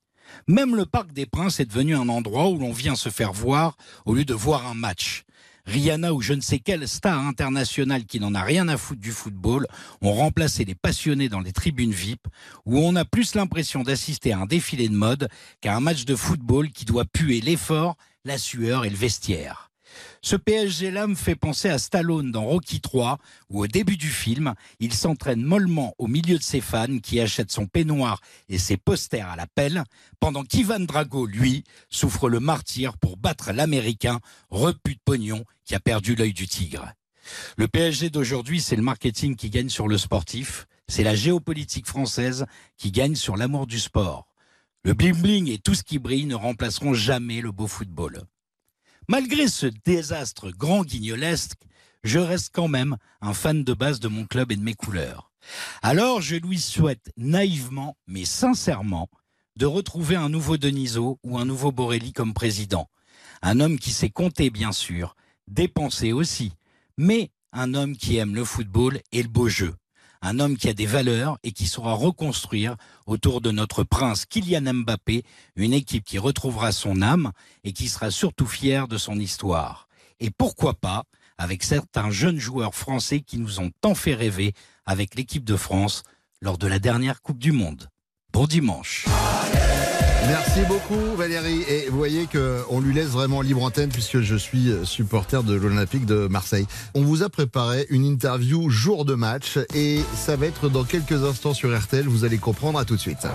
[0.48, 3.78] Même le Parc des Princes est devenu un endroit où l'on vient se faire voir
[4.06, 5.24] au lieu de voir un match.
[5.68, 9.12] Rihanna ou je ne sais quelle star internationale qui n'en a rien à foutre du
[9.12, 9.68] football
[10.02, 12.26] ont remplacé les passionnés dans les tribunes VIP,
[12.66, 15.28] où on a plus l'impression d'assister à un défilé de mode
[15.60, 19.67] qu'à un match de football qui doit puer l'effort, la sueur et le vestiaire.
[20.22, 23.18] Ce PSG-là me fait penser à Stallone dans Rocky 3,
[23.50, 27.52] où au début du film, il s'entraîne mollement au milieu de ses fans qui achètent
[27.52, 29.84] son peignoir et ses posters à la pelle,
[30.20, 35.80] pendant qu'Ivan Drago, lui, souffre le martyr pour battre l'Américain, repu de pognon, qui a
[35.80, 36.94] perdu l'œil du tigre.
[37.58, 42.46] Le PSG d'aujourd'hui, c'est le marketing qui gagne sur le sportif, c'est la géopolitique française
[42.78, 44.28] qui gagne sur l'amour du sport.
[44.84, 48.24] Le bling-bling et tout ce qui brille ne remplaceront jamais le beau football.
[49.10, 51.62] Malgré ce désastre grand guignolesque,
[52.04, 55.32] je reste quand même un fan de base de mon club et de mes couleurs.
[55.82, 59.10] Alors je lui souhaite naïvement, mais sincèrement,
[59.56, 62.90] de retrouver un nouveau Denisot ou un nouveau Borelli comme président.
[63.42, 65.16] Un homme qui sait compter, bien sûr,
[65.48, 66.52] dépenser aussi,
[66.98, 69.74] mais un homme qui aime le football et le beau jeu
[70.22, 72.76] un homme qui a des valeurs et qui saura reconstruire
[73.06, 75.24] autour de notre prince Kylian Mbappé
[75.56, 77.32] une équipe qui retrouvera son âme
[77.64, 79.88] et qui sera surtout fière de son histoire.
[80.20, 81.04] Et pourquoi pas
[81.38, 84.54] avec certains jeunes joueurs français qui nous ont tant fait rêver
[84.86, 86.04] avec l'équipe de France
[86.42, 87.90] lors de la dernière Coupe du Monde.
[88.34, 89.06] Bon dimanche.
[90.28, 91.64] Merci beaucoup Valérie.
[91.70, 96.06] Et vous voyez qu'on lui laisse vraiment libre antenne puisque je suis supporter de l'Olympique
[96.06, 96.68] de Marseille.
[96.96, 101.24] On vous a préparé une interview jour de match et ça va être dans quelques
[101.24, 102.08] instants sur RTL.
[102.08, 102.78] Vous allez comprendre.
[102.78, 103.26] À tout de suite.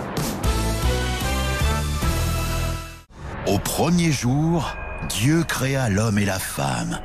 [3.47, 4.71] Au premier jour,
[5.09, 7.01] Dieu créa l'homme et la femme.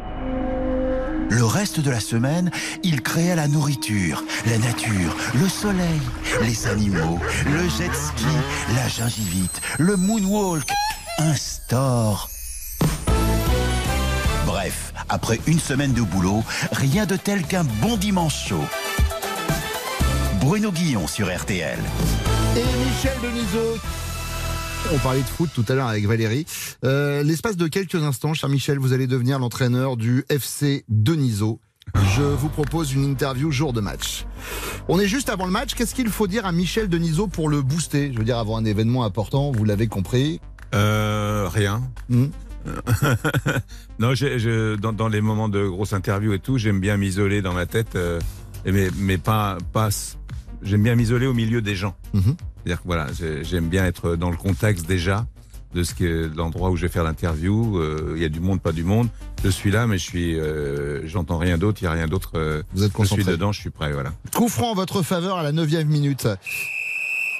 [1.30, 2.52] Le reste de la semaine,
[2.84, 6.02] il créa la nourriture, la nature, le soleil,
[6.42, 8.26] les animaux, le jet ski,
[8.76, 10.70] la gingivite, le moonwalk,
[11.20, 12.30] un store.
[14.46, 18.66] Bref, après une semaine de boulot, rien de tel qu'un bon dimanche chaud.
[20.40, 21.80] Bruno Guillon sur RTL.
[22.56, 23.78] Et Michel Denisot.
[24.94, 26.46] On parlait de foot tout à l'heure avec Valérie.
[26.86, 31.60] Euh, L'espace de quelques instants, cher Michel, vous allez devenir l'entraîneur du FC Denisot.
[32.16, 34.26] Je vous propose une interview jour de match.
[34.88, 35.74] On est juste avant le match.
[35.74, 38.12] Qu'est-ce qu'il faut dire à Michel Denisot pour le booster?
[38.14, 40.40] Je veux dire, avant un événement important, vous l'avez compris.
[40.74, 41.82] Euh, rien.
[42.10, 42.28] Hmm.
[44.00, 47.54] non, je, dans, dans les moments de grosses interviews et tout, j'aime bien m'isoler dans
[47.54, 48.20] ma tête, euh,
[48.66, 49.90] mais pas, pas.
[50.62, 51.96] J'aime bien m'isoler au milieu des gens.
[52.14, 52.36] Mhm.
[52.68, 55.26] C'est-à-dire que voilà, j'ai- j'aime bien être dans le contexte déjà
[55.74, 57.78] de ce que l'endroit où je vais faire l'interview.
[57.78, 59.08] Euh, Il y a du monde, pas du monde.
[59.42, 61.82] Je suis là, mais je suis, euh, j'entends rien d'autre.
[61.82, 62.32] Il y a rien d'autre.
[62.36, 63.32] euh, Vous êtes je suis concentré.
[63.32, 63.94] dedans, je suis prêt.
[63.94, 64.12] Voilà.
[64.36, 66.28] Coup franc en votre faveur à la 9 minute.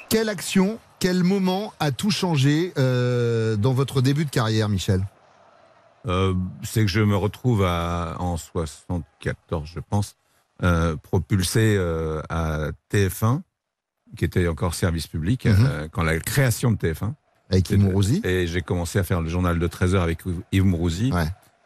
[0.08, 5.02] Quelle action, quel moment a tout changé euh, dans votre début de carrière, Michel?
[6.62, 10.16] C'est que je me retrouve à, en 74, je pense,
[11.02, 11.76] propulsé
[12.30, 13.42] à TF1,
[14.16, 15.54] qui était encore service public, Mhm.
[15.60, 17.14] euh, quand la création de TF1.
[17.50, 18.20] Avec Yves Mourouzi.
[18.24, 20.18] Et j'ai commencé à faire le journal de 13 heures avec
[20.52, 21.10] Yves Mourouzi.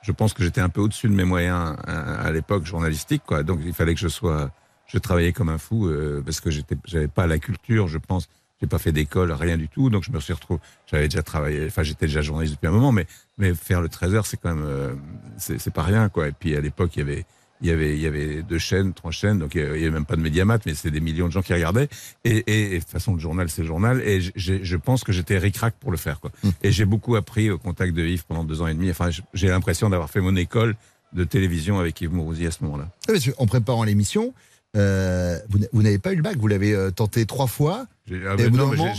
[0.03, 3.43] Je pense que j'étais un peu au-dessus de mes moyens à, à l'époque journalistique, quoi.
[3.45, 4.51] Donc il fallait que je sois,
[4.87, 8.29] je travaillais comme un fou euh, parce que j'étais, j'avais pas la culture, je pense.
[8.61, 9.91] J'ai pas fait d'école, rien du tout.
[9.91, 10.61] Donc je me suis retrouvé.
[10.87, 11.67] J'avais déjà travaillé.
[11.67, 13.07] Enfin, j'étais déjà journaliste depuis un moment, mais
[13.39, 14.95] mais faire le 13 heures, c'est quand même, euh,
[15.37, 16.29] c'est c'est pas rien, quoi.
[16.29, 17.25] Et puis à l'époque, il y avait
[17.63, 19.83] il y avait, il y avait deux chaînes, trois chaînes, donc il y avait il
[19.83, 21.89] y avait même pas de médiamat, mais c'était des millions de gens qui regardaient.
[22.25, 24.01] Et, et, et de toute façon, le journal, c'est le journal.
[24.05, 26.31] Et je pense que j'étais ric-rac pour le faire, quoi.
[26.63, 28.91] Et j'ai beaucoup appris au contact de Yves pendant deux ans et demi.
[28.91, 30.75] Enfin, j'ai l'impression d'avoir fait mon école
[31.13, 32.89] de télévision avec Yves Mourouzi à ce moment-là.
[33.09, 34.33] Ah, En préparant l'émission,
[34.77, 37.87] euh, vous n'a- vous n'avez pas eu le bac, vous l'avez euh, tenté trois fois.
[38.11, 38.95] Ah ben non, moment-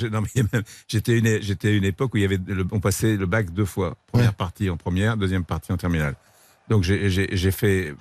[0.88, 3.66] j'étais une, à une époque où il y avait le- on passait le bac deux
[3.66, 3.98] fois.
[4.12, 6.16] Première partie en première, deuxième partie en terminale.
[6.70, 7.94] Donc j'ai fait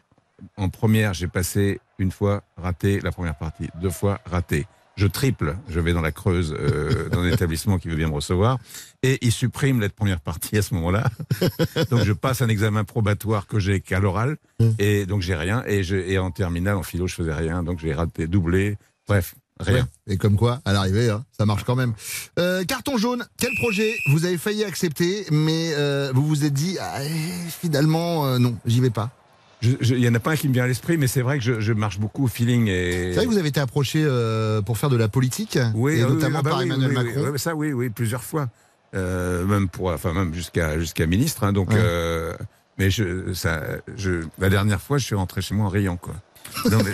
[0.57, 4.67] en première, j'ai passé une fois raté la première partie, deux fois raté.
[4.95, 8.15] Je triple, je vais dans la Creuse, euh, dans un établissement qui veut bien me
[8.15, 8.59] recevoir,
[9.03, 11.11] et ils suppriment la première partie à ce moment-là.
[11.91, 14.37] donc je passe un examen probatoire que j'ai qu'à l'oral,
[14.79, 17.81] et donc j'ai rien, et, je, et en terminale, en philo, je faisais rien, donc
[17.81, 18.77] j'ai raté, doublé,
[19.09, 19.89] bref, rien.
[20.07, 20.15] Ouais.
[20.15, 21.95] Et comme quoi, à l'arrivée, hein, ça marche quand même.
[22.39, 26.77] Euh, carton jaune, quel projet vous avez failli accepter, mais euh, vous vous êtes dit,
[26.81, 29.11] ah, eh, finalement, euh, non, j'y vais pas.
[29.63, 31.45] Il y en a pas un qui me vient à l'esprit, mais c'est vrai que
[31.45, 32.67] je, je marche beaucoup au feeling.
[32.69, 33.11] Et...
[33.11, 36.03] C'est vrai que vous avez été approché euh, pour faire de la politique, oui, et
[36.03, 37.31] ah oui, notamment ah bah par oui, Emmanuel oui, oui, Macron.
[37.33, 38.49] oui, ça, oui, oui, plusieurs fois.
[38.95, 41.45] Euh, même pour, enfin, même jusqu'à jusqu'à ministre.
[41.45, 41.77] hein, donc, Ouais.
[41.79, 42.35] euh,
[42.79, 43.63] mais je, ça,
[43.97, 46.15] je, la dernière fois, je suis rentré chez moi en riant, quoi.
[46.71, 46.93] Non, mais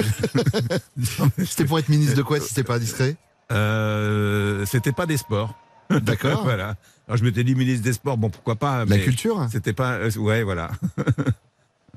[0.99, 3.17] je- C'était pour être ministre de quoi si c'était pas indiscret
[3.51, 5.55] Euh, c'était pas des sports.
[5.91, 6.43] D'accord.
[6.45, 6.75] voilà.
[7.09, 8.85] Alors je m'étais dit ministre des sports, bon pourquoi pas.
[8.85, 9.99] La culture C'était pas.
[10.19, 10.71] ouais, voilà.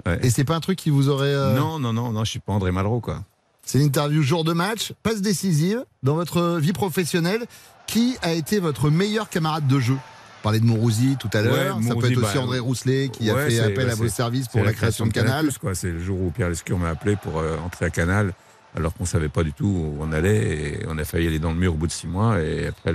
[0.06, 0.20] Ouais.
[0.24, 1.28] Et c'est pas un truc qui vous aurait.
[1.34, 3.24] euh, Non, non, non, non, je suis pas André Malraux, quoi.
[3.64, 7.46] C'est une interview jour de match, passe décisive dans votre vie professionnelle.
[7.88, 9.98] Qui a été votre meilleur camarade de jeu?
[10.44, 11.78] Parler de Mourouzi tout à l'heure.
[11.78, 14.48] Ouais, ça peut être aussi bah, André Rousselet qui a fait appel à vos services
[14.48, 15.50] pour la création de Canal.
[15.60, 15.76] quoi.
[15.76, 18.34] C'est le jour où Pierre Lescure m'a appelé pour euh, entrer à Canal,
[18.76, 21.52] alors qu'on savait pas du tout où on allait, et on a failli aller dans
[21.52, 22.94] le mur au bout de six mois, et après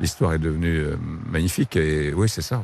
[0.00, 0.96] l'histoire est devenue euh,
[1.30, 2.62] magnifique, et oui, c'est ça.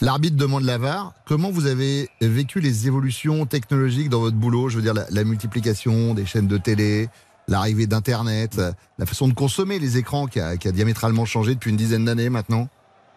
[0.00, 1.12] L'arbitre demande la VAR.
[1.26, 4.68] Comment vous avez vécu les évolutions technologiques dans votre boulot?
[4.68, 7.08] Je veux dire, la, la multiplication des chaînes de télé,
[7.48, 8.60] l'arrivée d'Internet,
[8.98, 12.04] la façon de consommer les écrans qui a, qui a diamétralement changé depuis une dizaine
[12.04, 12.68] d'années maintenant.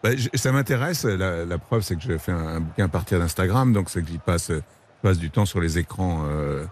[0.03, 1.03] Bah, je- ça m'intéresse.
[1.05, 4.01] La, la preuve, c'est que je fais un, un bouquin à partir d'Instagram, donc c'est
[4.01, 4.63] que j'y passe, euh,
[5.03, 6.65] passe du temps sur les écrans, euh,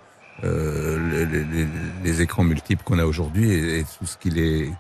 [0.44, 1.68] euh, les, les- les-
[2.04, 4.72] les écrans multiples qu'on a aujourd'hui et, et tout ce qui les,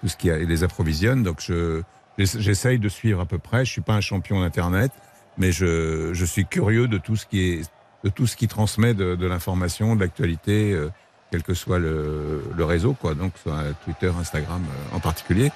[0.00, 1.22] tout ce qui a- les approvisionne.
[1.22, 1.82] Donc je,
[2.18, 3.64] j'ess- j'essaye de suivre à peu près.
[3.64, 4.92] Je suis pas un champion d'internet,
[5.36, 7.70] mais je, je suis curieux de tout ce qui est,
[8.04, 10.88] de tout ce qui transmet de, de l'information, de l'actualité, euh,
[11.30, 13.14] quel que soit le, le réseau, quoi.
[13.14, 15.50] Donc soit Twitter, Instagram euh, en particulier.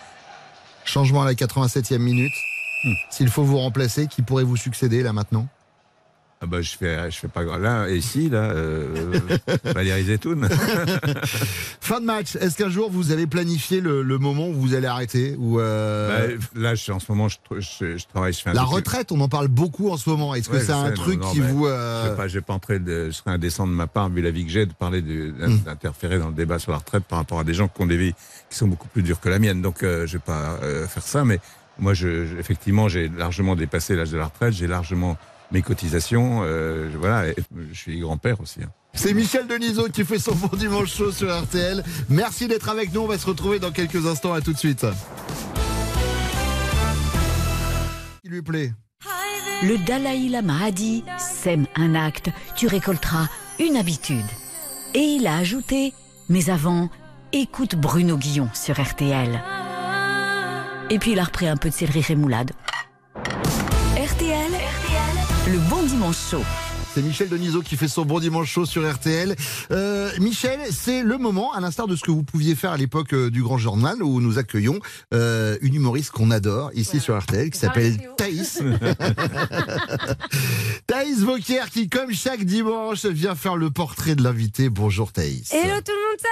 [0.84, 2.32] Changement à la 87e minute.
[2.84, 2.94] Hmm.
[3.10, 5.46] S'il faut vous remplacer, qui pourrait vous succéder là maintenant?
[6.44, 8.88] Ah bah je fais je fais pas grand- là et ici là euh,
[9.64, 10.48] Valérie Zetoun.
[11.80, 12.34] Fin de match.
[12.36, 16.36] Est-ce qu'un jour vous avez planifié le, le moment où vous allez arrêter ou euh,
[16.36, 18.74] Bah, là je en ce moment je, je, je travaille je fais un La truc-
[18.74, 20.34] retraite, on en parle beaucoup en ce moment.
[20.34, 21.66] Est-ce que c'est un sais, truc non, non, qui vous...
[21.66, 24.08] Je euh, vais pas, je vais pas entrer de, je serais indécent de ma part
[24.08, 25.58] vu la vie que j'ai de parler Hmm.
[25.64, 27.96] d'interférer dans le débat sur la retraite par rapport à des gens qui ont des
[27.96, 28.14] vies
[28.50, 29.62] qui sont beaucoup plus dures que la mienne.
[29.62, 31.38] Donc euh, je vais pas euh, faire ça, mais
[31.78, 35.16] moi je, je- effectivement j'ai largement dépassé l'âge de la retraite, j'ai largement
[35.52, 37.32] mes cotisations, euh, voilà,
[37.72, 38.60] je suis grand-père aussi.
[38.62, 38.70] hein.
[38.94, 41.82] C'est Michel Denisot qui fait son bon dimanche chaud sur RTL.
[42.08, 43.00] Merci d'être avec nous.
[43.02, 44.34] On va se retrouver dans quelques instants.
[44.34, 44.84] À tout de suite.
[48.24, 48.72] Il lui plaît.
[49.62, 53.28] Le Dalai Lama a dit Sème un acte, tu récolteras
[53.60, 54.26] une habitude.
[54.94, 55.92] Et il a ajouté
[56.28, 56.90] Mais avant,
[57.32, 59.40] écoute Bruno Guillon sur RTL.
[60.90, 62.52] Et puis il a repris un peu de céleri rémoulade.
[65.52, 66.42] Le bon dimanche chaud.
[66.94, 69.36] C'est Michel Denisot qui fait son bon dimanche chaud sur RTL.
[69.70, 73.12] Euh, Michel, c'est le moment, à l'instar de ce que vous pouviez faire à l'époque
[73.12, 74.78] euh, du Grand Journal, où nous accueillons
[75.12, 78.62] euh, une humoriste qu'on adore ici sur RTL, qui s'appelle Thaïs.
[80.86, 84.70] Thaïs Vauquier, qui, comme chaque dimanche, vient faire le portrait de l'invité.
[84.70, 85.52] Bonjour Thaïs.
[85.52, 86.28] Hello tout le monde, ça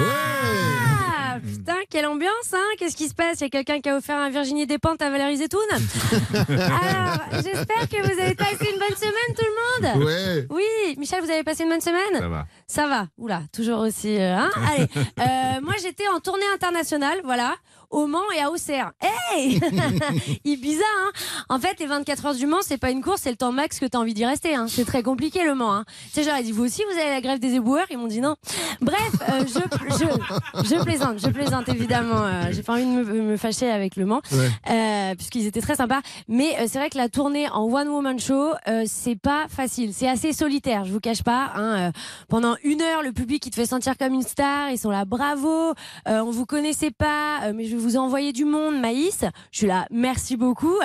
[0.00, 2.58] va Ah, Putain, quelle ambiance, hein.
[2.78, 3.40] Qu'est-ce qui se passe?
[3.40, 5.60] Il y a quelqu'un qui a offert un Virginie Despentes à Valérie Zetoun?
[6.48, 10.04] Alors, j'espère que vous avez passé une bonne semaine, tout le monde.
[10.06, 10.46] Ouais.
[10.50, 12.18] Oui, Michel, vous avez passé une bonne semaine?
[12.18, 12.46] Ça va.
[12.66, 14.16] Ça va, oula, toujours aussi.
[14.18, 14.50] euh, hein.
[14.68, 14.86] Allez,
[15.20, 17.54] euh, moi j'étais en tournée internationale, voilà,
[17.92, 18.92] au Mans et à Auxerre.
[19.32, 19.60] Hey
[20.44, 21.10] Ibiza, hein
[21.48, 23.78] En fait, les 24 heures du Mans, c'est pas une course, c'est le temps max
[23.78, 24.54] que t'as envie d'y rester.
[24.54, 24.66] Hein.
[24.68, 25.72] C'est très compliqué le Mans.
[25.74, 25.84] Hein.
[26.06, 27.86] Tu sais, j'aurais dit, vous aussi, vous avez la grève des éboueurs?
[27.90, 28.34] Ils m'ont dit non.
[28.80, 32.24] Bref, euh, je, je, je plaisante, je plaisante évidemment.
[32.24, 34.48] Euh, J'ai pas envie de me, me fâcher avec le Mans, Ouais.
[34.70, 36.00] euh, puisqu'ils étaient très sympas.
[36.28, 39.92] Mais euh, c'est vrai que la tournée en one woman show, euh, c'est pas facile.
[39.94, 41.52] C'est assez solitaire, je vous cache pas.
[41.54, 41.92] Hein,
[42.28, 44.70] pendant une heure, le public il te fait sentir comme une star.
[44.70, 45.74] Ils sont là, bravo.
[46.08, 49.24] Euh, on vous connaissait pas, mais je vous envoyer du monde, Maïs.
[49.50, 50.76] Je suis là, merci beaucoup.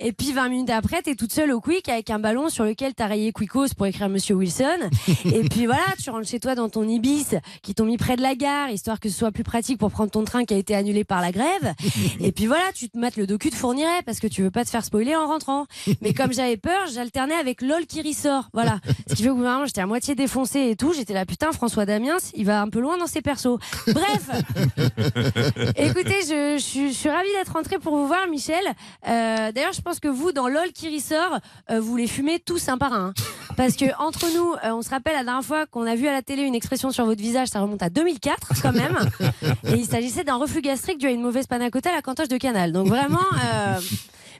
[0.00, 2.92] Et puis 20 minutes après, t'es toute seule au quick avec un ballon sur lequel
[2.94, 4.90] t'as rayé Quickos pour écrire Monsieur Wilson.
[5.24, 7.28] Et puis voilà, tu rentres chez toi dans ton Ibis
[7.62, 10.10] qui t'ont mis près de la gare, histoire que ce soit plus pratique pour prendre
[10.10, 11.74] ton train qui a été annulé par la grève.
[12.20, 14.64] Et puis voilà, tu te mates le docu de Fourniret parce que tu veux pas
[14.64, 15.66] te faire spoiler en rentrant.
[16.02, 18.48] Mais comme j'avais peur, j'alternais avec LOL qui ressort.
[18.52, 18.80] Voilà.
[19.08, 20.92] Ce qui fait que vraiment, j'étais à moitié défoncé et tout.
[20.92, 23.58] J'étais là, putain, François Damiens, il va un peu loin dans ses persos.
[23.86, 24.30] Bref.
[25.76, 28.64] Écoutez, je, je suis, je suis ravie d'être rentrée pour vous voir, Michel.
[29.08, 31.38] Euh, D'ailleurs, je pense que vous, dans LOL qui ressort,
[31.70, 33.06] euh, vous les fumez tous un par un.
[33.08, 33.14] hein.
[33.56, 36.12] Parce que entre nous, euh, on se rappelle la dernière fois qu'on a vu à
[36.12, 38.98] la télé une expression sur votre visage, ça remonte à 2004 quand même.
[39.64, 42.38] Et il s'agissait d'un reflux gastrique dû à une mauvaise panne à la cantoche de
[42.38, 42.72] canal.
[42.72, 43.18] Donc vraiment.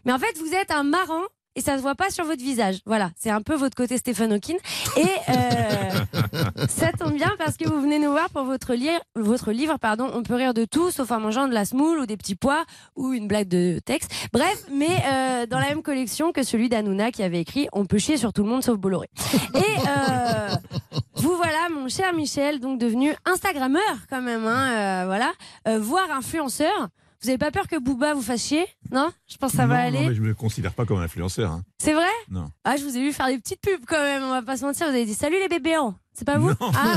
[0.04, 1.22] Mais en fait, vous êtes un marrant.
[1.60, 2.78] Et ça se voit pas sur votre visage.
[2.86, 4.56] Voilà, c'est un peu votre côté Stephen Hawking.
[4.96, 9.52] Et euh, ça tombe bien parce que vous venez nous voir pour votre, li- votre
[9.52, 9.76] livre.
[9.78, 12.34] Pardon, on peut rire de tout, sauf en mangeant de la semoule ou des petits
[12.34, 12.64] pois
[12.96, 14.10] ou une blague de texte.
[14.32, 17.98] Bref, mais euh, dans la même collection que celui d'Anouna qui avait écrit On peut
[17.98, 19.10] chier sur tout le monde sauf Bolloré.
[19.54, 20.48] Et euh,
[21.16, 25.30] vous voilà, mon cher Michel, donc devenu Instagrammeur quand même, hein, voilà,
[25.78, 26.88] voire influenceur.
[27.22, 28.66] Vous avez pas peur que Booba vous fasse chier?
[28.90, 29.10] Non?
[29.28, 30.08] Je pense que ça non, va non, aller.
[30.08, 31.50] mais je me considère pas comme un influenceur.
[31.52, 31.62] hein.
[31.78, 32.08] C'est vrai?
[32.30, 32.46] Non.
[32.64, 34.64] Ah, je vous ai vu faire des petites pubs quand même, on va pas se
[34.64, 34.86] mentir.
[34.86, 35.76] Vous avez dit salut les bébés.
[36.14, 36.48] C'est pas vous?
[36.48, 36.56] Non.
[36.74, 36.96] Ah,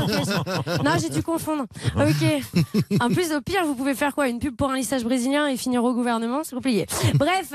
[0.84, 1.66] non, j'ai dû confondre.
[1.96, 2.98] Ok.
[3.00, 4.28] En plus, au pire, vous pouvez faire quoi?
[4.28, 6.42] Une pub pour un lissage brésilien et finir au gouvernement?
[6.42, 6.86] C'est compliqué.
[7.14, 7.52] Bref,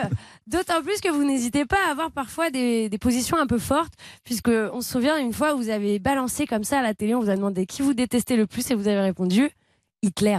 [0.47, 3.93] d'autant plus que vous n'hésitez pas à avoir parfois des, des positions un peu fortes,
[4.23, 7.19] puisque on se souvient une fois vous avez balancé comme ça à la télé, on
[7.19, 9.49] vous a demandé qui vous détestez le plus et vous avez répondu
[10.01, 10.37] Hitler.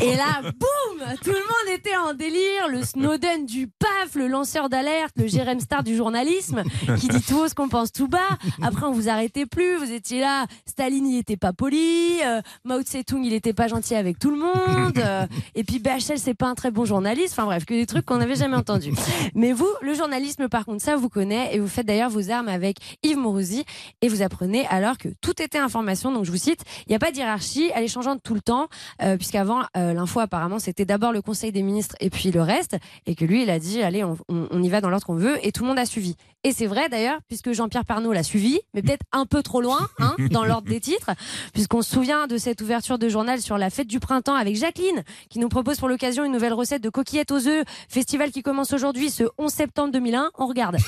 [0.00, 2.68] Et là, boum Tout le monde était en délire.
[2.68, 6.62] Le Snowden du PAF, le lanceur d'alerte, le Jérém Star du journalisme,
[6.98, 8.18] qui dit tout haut ce qu'on pense tout bas.
[8.62, 9.76] Après, on vous arrêtait plus.
[9.76, 10.46] Vous étiez là.
[10.66, 12.18] Staline, il était pas poli.
[12.24, 14.98] Euh, Mao Tse-tung, il était pas gentil avec tout le monde.
[14.98, 17.32] Euh, et puis BHL, c'est pas un très bon journaliste.
[17.32, 18.92] Enfin bref, que des trucs qu'on n'avait jamais entendus.
[19.34, 21.54] Mais vous, le journalisme, par contre, ça vous connaît.
[21.54, 23.64] Et vous faites d'ailleurs vos armes avec Yves Morosi.
[24.02, 26.12] Et vous apprenez alors que tout était information.
[26.12, 27.70] Donc je vous cite, il n'y a pas de hiérarchie.
[27.74, 28.68] Elle est changeante tout le temps.
[29.02, 32.76] Euh, Puisqu'avant, euh, l'info, apparemment, c'était d'abord le Conseil des ministres et puis le reste.
[33.06, 35.44] Et que lui, il a dit, allez, on, on- y va dans l'ordre qu'on veut.
[35.46, 36.16] Et tout le monde a suivi.
[36.44, 39.88] Et c'est vrai d'ailleurs, puisque Jean-Pierre Parnot l'a suivi, mais peut-être un peu trop loin,
[39.98, 41.10] hein, dans l'ordre des titres,
[41.52, 45.02] puisqu'on se souvient de cette ouverture de journal sur la fête du printemps avec Jacqueline,
[45.30, 48.72] qui nous propose pour l'occasion une nouvelle recette de coquillettes aux œufs, festival qui commence
[48.72, 50.30] aujourd'hui, ce 11 septembre 2001.
[50.38, 50.76] On regarde.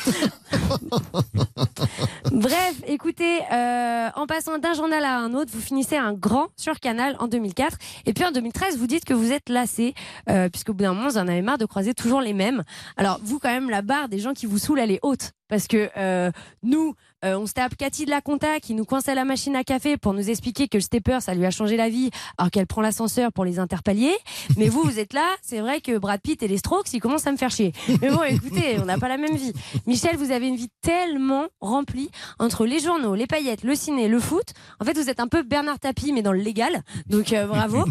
[2.33, 6.79] Bref, écoutez, euh, en passant d'un journal à un autre, vous finissez un grand sur
[6.81, 7.77] Canal en 2004.
[8.07, 9.94] Et puis en 2013, vous dites que vous êtes lassé,
[10.29, 12.62] euh, puisqu'au bout d'un moment, vous en avez marre de croiser toujours les mêmes.
[12.96, 15.33] Alors, vous, quand même, la barre des gens qui vous saoulent, elle est haute.
[15.51, 16.31] Parce que euh,
[16.63, 19.65] nous, euh, on se tape Cathy de la Conta qui nous coinçait la machine à
[19.65, 22.67] café pour nous expliquer que le stepper, ça lui a changé la vie, alors qu'elle
[22.67, 24.17] prend l'ascenseur pour les interpalliers.
[24.57, 27.27] Mais vous, vous êtes là, c'est vrai que Brad Pitt et les Strokes, ils commencent
[27.27, 27.73] à me faire chier.
[28.01, 29.53] Mais bon, écoutez, on n'a pas la même vie.
[29.87, 34.21] Michel, vous avez une vie tellement remplie entre les journaux, les paillettes, le ciné, le
[34.21, 34.47] foot.
[34.81, 36.83] En fait, vous êtes un peu Bernard Tapie, mais dans le légal.
[37.09, 37.85] Donc euh, bravo.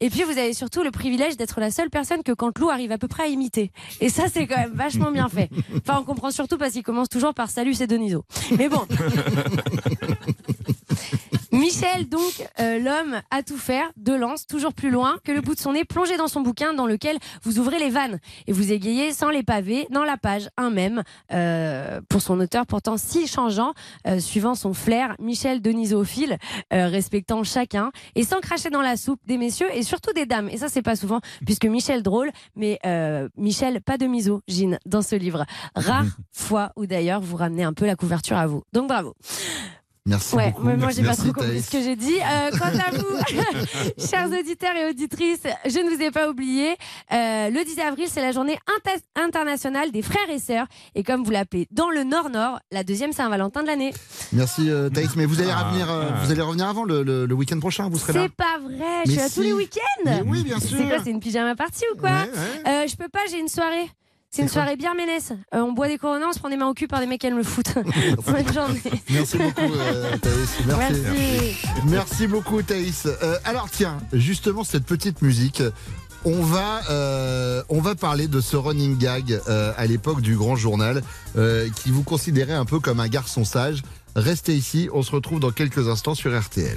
[0.00, 2.92] Et puis, vous avez surtout le privilège d'être la seule personne que quand Lou arrive
[2.92, 3.72] à peu près à imiter.
[4.00, 5.50] Et ça, c'est quand même vachement bien fait.
[5.78, 8.24] Enfin, on comprend surtout parce qu'il commence toujours par Salut, c'est Deniso.
[8.56, 8.86] Mais bon.
[11.58, 15.56] Michel, donc, euh, l'homme à tout faire, de lance, toujours plus loin que le bout
[15.56, 18.70] de son nez, plongé dans son bouquin dans lequel vous ouvrez les vannes et vous
[18.72, 23.26] égayez sans les pavés dans la page un même euh, pour son auteur pourtant si
[23.26, 23.74] changeant,
[24.06, 26.38] euh, suivant son flair, Michel Denisophile,
[26.72, 30.48] euh, respectant chacun et sans cracher dans la soupe des messieurs et surtout des dames.
[30.50, 35.02] Et ça, c'est pas souvent, puisque Michel drôle, mais euh, Michel pas de misogyne dans
[35.02, 35.44] ce livre.
[35.74, 38.62] Rare fois où d'ailleurs vous ramenez un peu la couverture à vous.
[38.72, 39.16] Donc bravo.
[40.08, 40.62] Merci Ouais, beaucoup.
[40.64, 42.16] moi, moi, j'ai pas trop compris ce que j'ai dit.
[42.18, 43.06] Euh, quant à vous,
[44.10, 46.70] chers auditeurs et auditrices, je ne vous ai pas oublié.
[47.12, 50.66] Euh, le 10 avril, c'est la journée inter- internationale des frères et sœurs.
[50.94, 53.92] Et comme vous l'appelez dans le Nord-Nord, la deuxième Saint-Valentin de l'année.
[54.32, 55.64] Merci euh, Thaïs, mais vous allez Ah.
[55.64, 58.22] revenir, euh, vous allez revenir avant le, le- le week-end prochain, vous serez là.
[58.22, 59.34] C'est pas vrai, je Mais suis là si.
[59.34, 60.02] tous les week-ends.
[60.06, 60.88] Mais oui, bien C'est sûr.
[60.88, 62.10] quoi, c'est une pyjama party ou quoi
[62.66, 63.90] Euh, Je peux pas, j'ai une soirée.
[64.30, 65.32] C'est une soirée bien ménesse.
[65.54, 67.20] Euh, on boit des coronets, on se prend des mains au cul par des mecs
[67.20, 67.74] qui aiment le foot.
[68.26, 68.82] Bonne journée.
[69.08, 70.58] Merci beaucoup euh, Thaïs.
[70.66, 71.00] Merci.
[71.02, 71.56] Merci.
[71.86, 73.06] Merci beaucoup Thaïs.
[73.06, 75.62] Euh, alors tiens, justement cette petite musique.
[76.24, 81.02] On va, euh, on va parler de ce running gag à l'époque du Grand Journal
[81.76, 83.82] qui vous considérait un peu comme un garçon sage.
[84.16, 86.76] Restez ici, on se retrouve dans quelques instants sur RTL.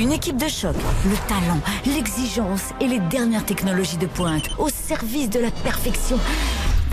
[0.00, 0.74] Une équipe de choc,
[1.04, 6.18] le talent, l'exigence et les dernières technologies de pointe au service de la perfection.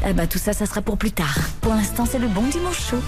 [0.04, 1.38] Ah bah tout ça, ça sera pour plus tard.
[1.62, 3.02] Pour l'instant, c'est le bon dimanche chaud.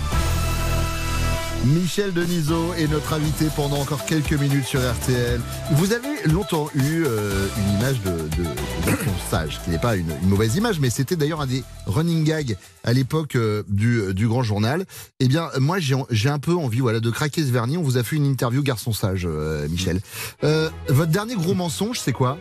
[1.66, 5.42] Michel Denisot est notre invité pendant encore quelques minutes sur RTL.
[5.74, 9.98] Vous avez longtemps eu euh, une image de, de, de garçon sage, qui n'est pas
[9.98, 14.14] une, une mauvaise image, mais c'était d'ailleurs un des running gags à l'époque euh, du,
[14.14, 14.86] du Grand Journal.
[15.20, 17.78] Eh bien, moi, j'ai un peu envie voilà, de craquer ce vernis.
[17.78, 20.00] On vous a fait une interview garçon sage, euh, Michel.
[20.46, 22.38] Euh, votre dernier gros mensonge, c'est quoi?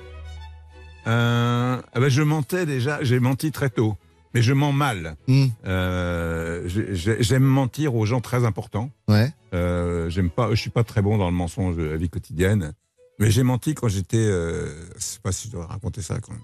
[1.08, 3.96] Euh, ah ben, je mentais déjà, j'ai menti très tôt,
[4.34, 5.16] mais je mens mal.
[5.26, 5.46] Hmm.
[5.66, 8.90] Euh, j'ai- j'ai- J'aime mentir aux gens très importants.
[9.08, 9.32] Ouais.
[9.54, 12.72] Euh, J'aime pas, je suis pas très bon dans le mensonge de la vie quotidienne,
[13.18, 16.32] mais j'ai menti quand j'étais, euh, je sais pas si je dois raconter ça quand
[16.32, 16.40] même.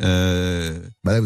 [0.00, 1.18] Euh, Bah.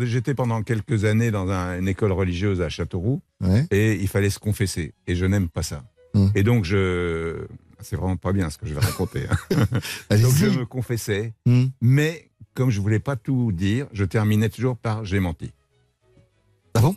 [0.00, 3.66] J'étais pendant quelques années dans un- une école religieuse à Châteauroux Ouais.
[3.70, 5.84] et il fallait se confesser et je n'aime pas ça.
[6.14, 6.28] Hmm.
[6.34, 7.46] Et donc je,
[7.80, 9.24] c'est vraiment pas bien ce que je vais raconter.
[9.30, 9.36] hein.
[10.10, 11.66] Donc je me confessais, Hmm.
[11.80, 15.52] mais comme je voulais pas tout dire, je terminais toujours par j'ai menti.
[16.74, 16.96] Ah bon?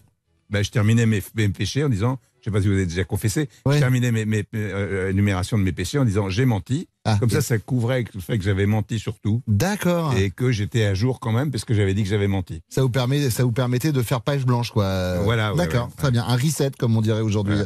[0.50, 3.04] Ben, Je terminais mes, mes péchés en disant, je sais pas si vous avez déjà
[3.04, 6.88] confessé, je terminais mes, mes, euh, énumérations de mes péchés en disant j'ai menti.
[7.20, 9.44] Comme ça, ça couvrait le fait que j'avais menti surtout.
[9.48, 10.16] D'accord.
[10.18, 12.64] Et que j'étais à jour quand même parce que j'avais dit que j'avais menti.
[12.68, 15.20] Ça vous, permet, ça vous permettait de faire page blanche, quoi.
[15.20, 16.26] Voilà, ouais, D'accord, ouais, très bien.
[16.28, 17.60] Un reset, comme on dirait aujourd'hui.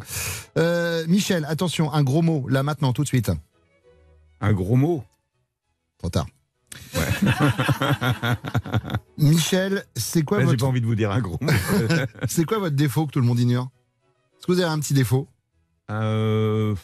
[0.57, 3.31] Euh, Michel, attention, un gros mot, là maintenant, tout de suite.
[4.41, 5.01] Un gros mot?
[5.97, 6.27] Trop tard.
[9.17, 10.61] Michel, c'est quoi Ouais, J'ai votre...
[10.61, 11.39] pas envie de vous dire un gros
[12.27, 13.69] c'est quoi votre défaut que tout le monde ignore?
[14.37, 15.27] Est-ce que vous avez un petit défaut?
[15.89, 16.75] Euh...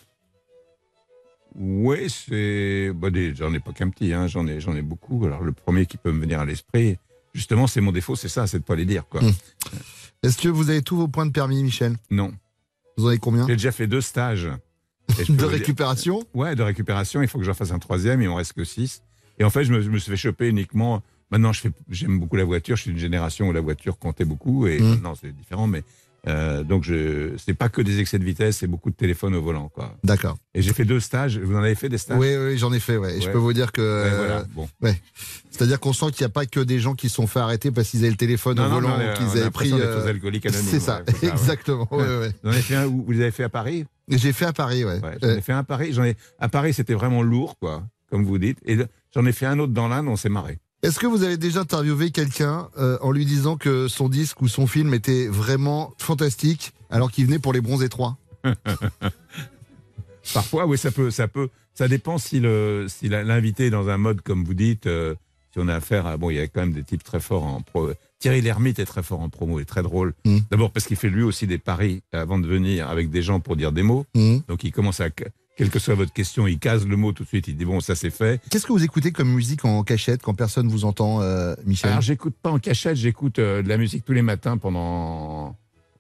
[1.56, 2.92] Oui, c'est.
[2.96, 5.26] Bah, des- j'en ai pas qu'un petit, hein, j'en ai, j'en ai beaucoup.
[5.26, 6.98] Alors, le premier qui peut me venir à l'esprit,
[7.34, 9.22] justement, c'est mon défaut, c'est ça, c'est de pas les dire, quoi.
[9.22, 9.34] Hum.
[10.24, 11.98] Est-ce que vous avez tous vos points de permis, Michel?
[12.10, 12.32] Non.
[12.98, 13.46] Vous en avez combien?
[13.48, 14.50] J'ai déjà fait deux stages.
[15.10, 16.24] De vous dire- récupération?
[16.34, 17.22] Ouais, de récupération.
[17.22, 19.04] Il faut que j'en fasse un troisième, il en reste que six.
[19.42, 21.02] Et en fait, je me, je me suis fait choper uniquement.
[21.32, 21.52] Maintenant,
[21.90, 22.76] j'aime beaucoup la voiture.
[22.76, 24.68] Je suis d'une génération où la voiture comptait beaucoup.
[24.68, 24.90] Et Hum.
[24.92, 25.66] maintenant, c'est différent.
[25.66, 25.82] Mais
[26.28, 29.42] euh, donc, je, c'est pas que des excès de vitesse, c'est beaucoup de téléphone au
[29.42, 29.98] volant, quoi.
[30.04, 30.38] D'accord.
[30.54, 31.40] Et j'ai fait deux stages.
[31.40, 32.20] Vous en avez fait des stages?
[32.20, 33.20] Oui, oui, j'en ai fait, ouais.
[33.20, 33.82] Je peux vous dire que.
[33.82, 34.70] Ouais, euh, voilà, bon.
[34.84, 35.02] ouais.
[35.50, 37.72] C'est-à-dire qu'on sent qu'il n'y a pas que des gens qui se sont fait arrêter
[37.72, 39.72] parce qu'ils avaient le téléphone Non, au non, volant qu'ils avaient pris.
[39.74, 41.88] euh, alcooliques C'est ça, exactement.
[41.90, 43.86] Vous en avez fait un, où- vous les avez fait à Paris?
[44.08, 45.00] J'ai fait à Paris, ouais.
[45.22, 45.94] J'en ai fait un à Paris.
[45.94, 48.60] J'en ai, à Paris, c'était vraiment lourd, quoi, comme vous dites.
[48.66, 48.78] Et
[49.14, 50.60] j'en ai fait un autre dans l'Inde, on s'est marré.
[50.84, 54.48] Est-ce que vous avez déjà interviewé quelqu'un euh, en lui disant que son disque ou
[54.48, 58.18] son film était vraiment fantastique alors qu'il venait pour les bronzés 3
[60.34, 63.98] Parfois, oui, ça peut, ça peut, ça dépend si le, si l'invité est dans un
[63.98, 65.16] mode comme vous dites, euh,
[65.52, 67.44] si on a affaire à, bon, il y a quand même des types très forts
[67.44, 67.90] en pro.
[68.20, 70.14] Thierry Lhermitte est très fort en promo, il est très drôle.
[70.26, 70.38] Mm.
[70.52, 73.56] D'abord parce qu'il fait lui aussi des paris avant de venir avec des gens pour
[73.56, 74.06] dire des mots.
[74.16, 74.38] Mm.
[74.48, 75.10] Donc il commence à,
[75.58, 77.48] quelle que soit votre question, il case le mot tout de suite.
[77.48, 78.42] Il dit bon, ça c'est fait.
[78.50, 82.02] Qu'est-ce que vous écoutez comme musique en cachette quand personne vous entend, euh, Michel Alors
[82.02, 85.58] j'écoute pas en cachette, j'écoute euh, de la musique tous les matins pendant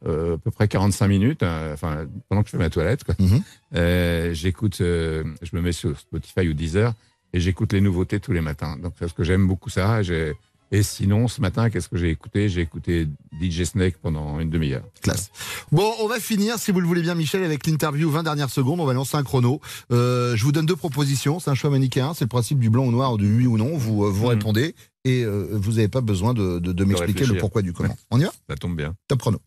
[0.08, 3.04] euh, à peu près 45 minutes, hein, enfin pendant que je fais ma toilette.
[3.04, 3.16] quoi.
[3.20, 4.34] Mhm.
[4.34, 5.24] J'écoute, je
[5.54, 6.94] me mets sur Spotify ou Deezer
[7.34, 8.78] et j'écoute les nouveautés tous les matins.
[8.78, 10.34] Donc parce que j'aime beaucoup ça, j'ai
[10.74, 12.48] Et sinon, ce matin, qu'est-ce que j'ai écouté?
[12.48, 13.08] J'ai écouté
[13.42, 14.84] DJ Snake pendant une demi-heure.
[15.02, 15.30] Classe.
[15.74, 18.80] Bon, on va finir, si vous le voulez bien, Michel, avec l'interview 20 dernières secondes.
[18.80, 19.60] On va lancer un chrono.
[19.92, 21.42] Euh, je vous donne deux propositions.
[21.42, 22.14] C'est un choix manichéen.
[22.14, 23.76] C'est le principe du blanc ou noir, du oui ou non.
[23.76, 27.36] Vous, euh, vous répondez et euh, vous n'avez pas besoin de, de- de m'expliquer le
[27.38, 27.98] pourquoi du comment.
[28.10, 28.32] On y va?
[28.50, 28.96] Ça tombe bien.
[29.10, 29.40] Top chrono.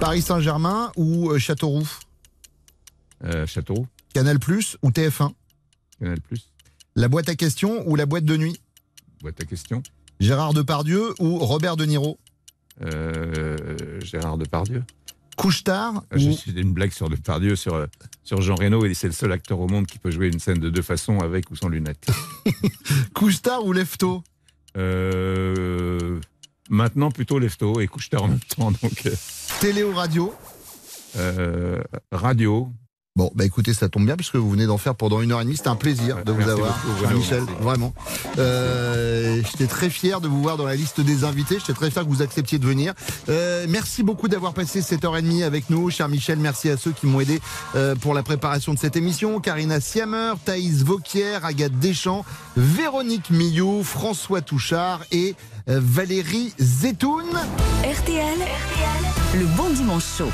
[0.00, 1.86] Paris Saint-Germain ou Châteauroux?
[3.24, 5.32] Euh, Châteauroux, Canal Plus ou TF1
[6.00, 6.48] Canal Plus,
[6.96, 8.58] La boîte à questions ou la boîte de nuit?
[9.22, 9.82] Boîte à questions.
[10.20, 12.18] Gérard Depardieu ou Robert De Niro?
[12.82, 14.82] Euh, Gérard Depardieu.
[15.36, 16.36] Couche-tard Ah, J'ai ou...
[16.36, 17.86] fait une blague sur Depardieu, sur, euh,
[18.22, 20.58] sur Jean Reno, et c'est le seul acteur au monde qui peut jouer une scène
[20.58, 22.06] de deux façons, avec ou sans lunettes.
[23.14, 24.22] Couche-tard ou Lefto?
[24.76, 26.20] Euh,
[26.68, 28.70] maintenant, plutôt Lefto et couche-tard en même temps.
[28.70, 29.08] Donc,
[29.60, 30.34] Télé ou radio?
[31.16, 32.70] Euh, radio.
[33.14, 35.44] Bon, bah écoutez, ça tombe bien puisque vous venez d'en faire pendant une heure et
[35.44, 35.58] demie.
[35.58, 37.62] C'était un plaisir de vous Merci avoir, beaucoup, Michel, merci.
[37.62, 37.92] vraiment.
[38.38, 41.58] Euh, J'étais très fier de vous voir dans la liste des invités.
[41.58, 42.94] J'étais très fier que vous acceptiez de venir.
[43.28, 46.38] Euh, merci beaucoup d'avoir passé cette heure et demie avec nous, cher Michel.
[46.38, 47.38] Merci à ceux qui m'ont aidé
[47.74, 49.40] euh, pour la préparation de cette émission.
[49.40, 52.24] Karina Siamer, Thaïs Vauquier, Agathe Deschamps,
[52.56, 55.34] Véronique Millot, François Touchard et
[55.68, 57.26] euh, Valérie Zetoun.
[57.84, 58.38] RTL,
[59.34, 60.30] le bon dimanche chaud.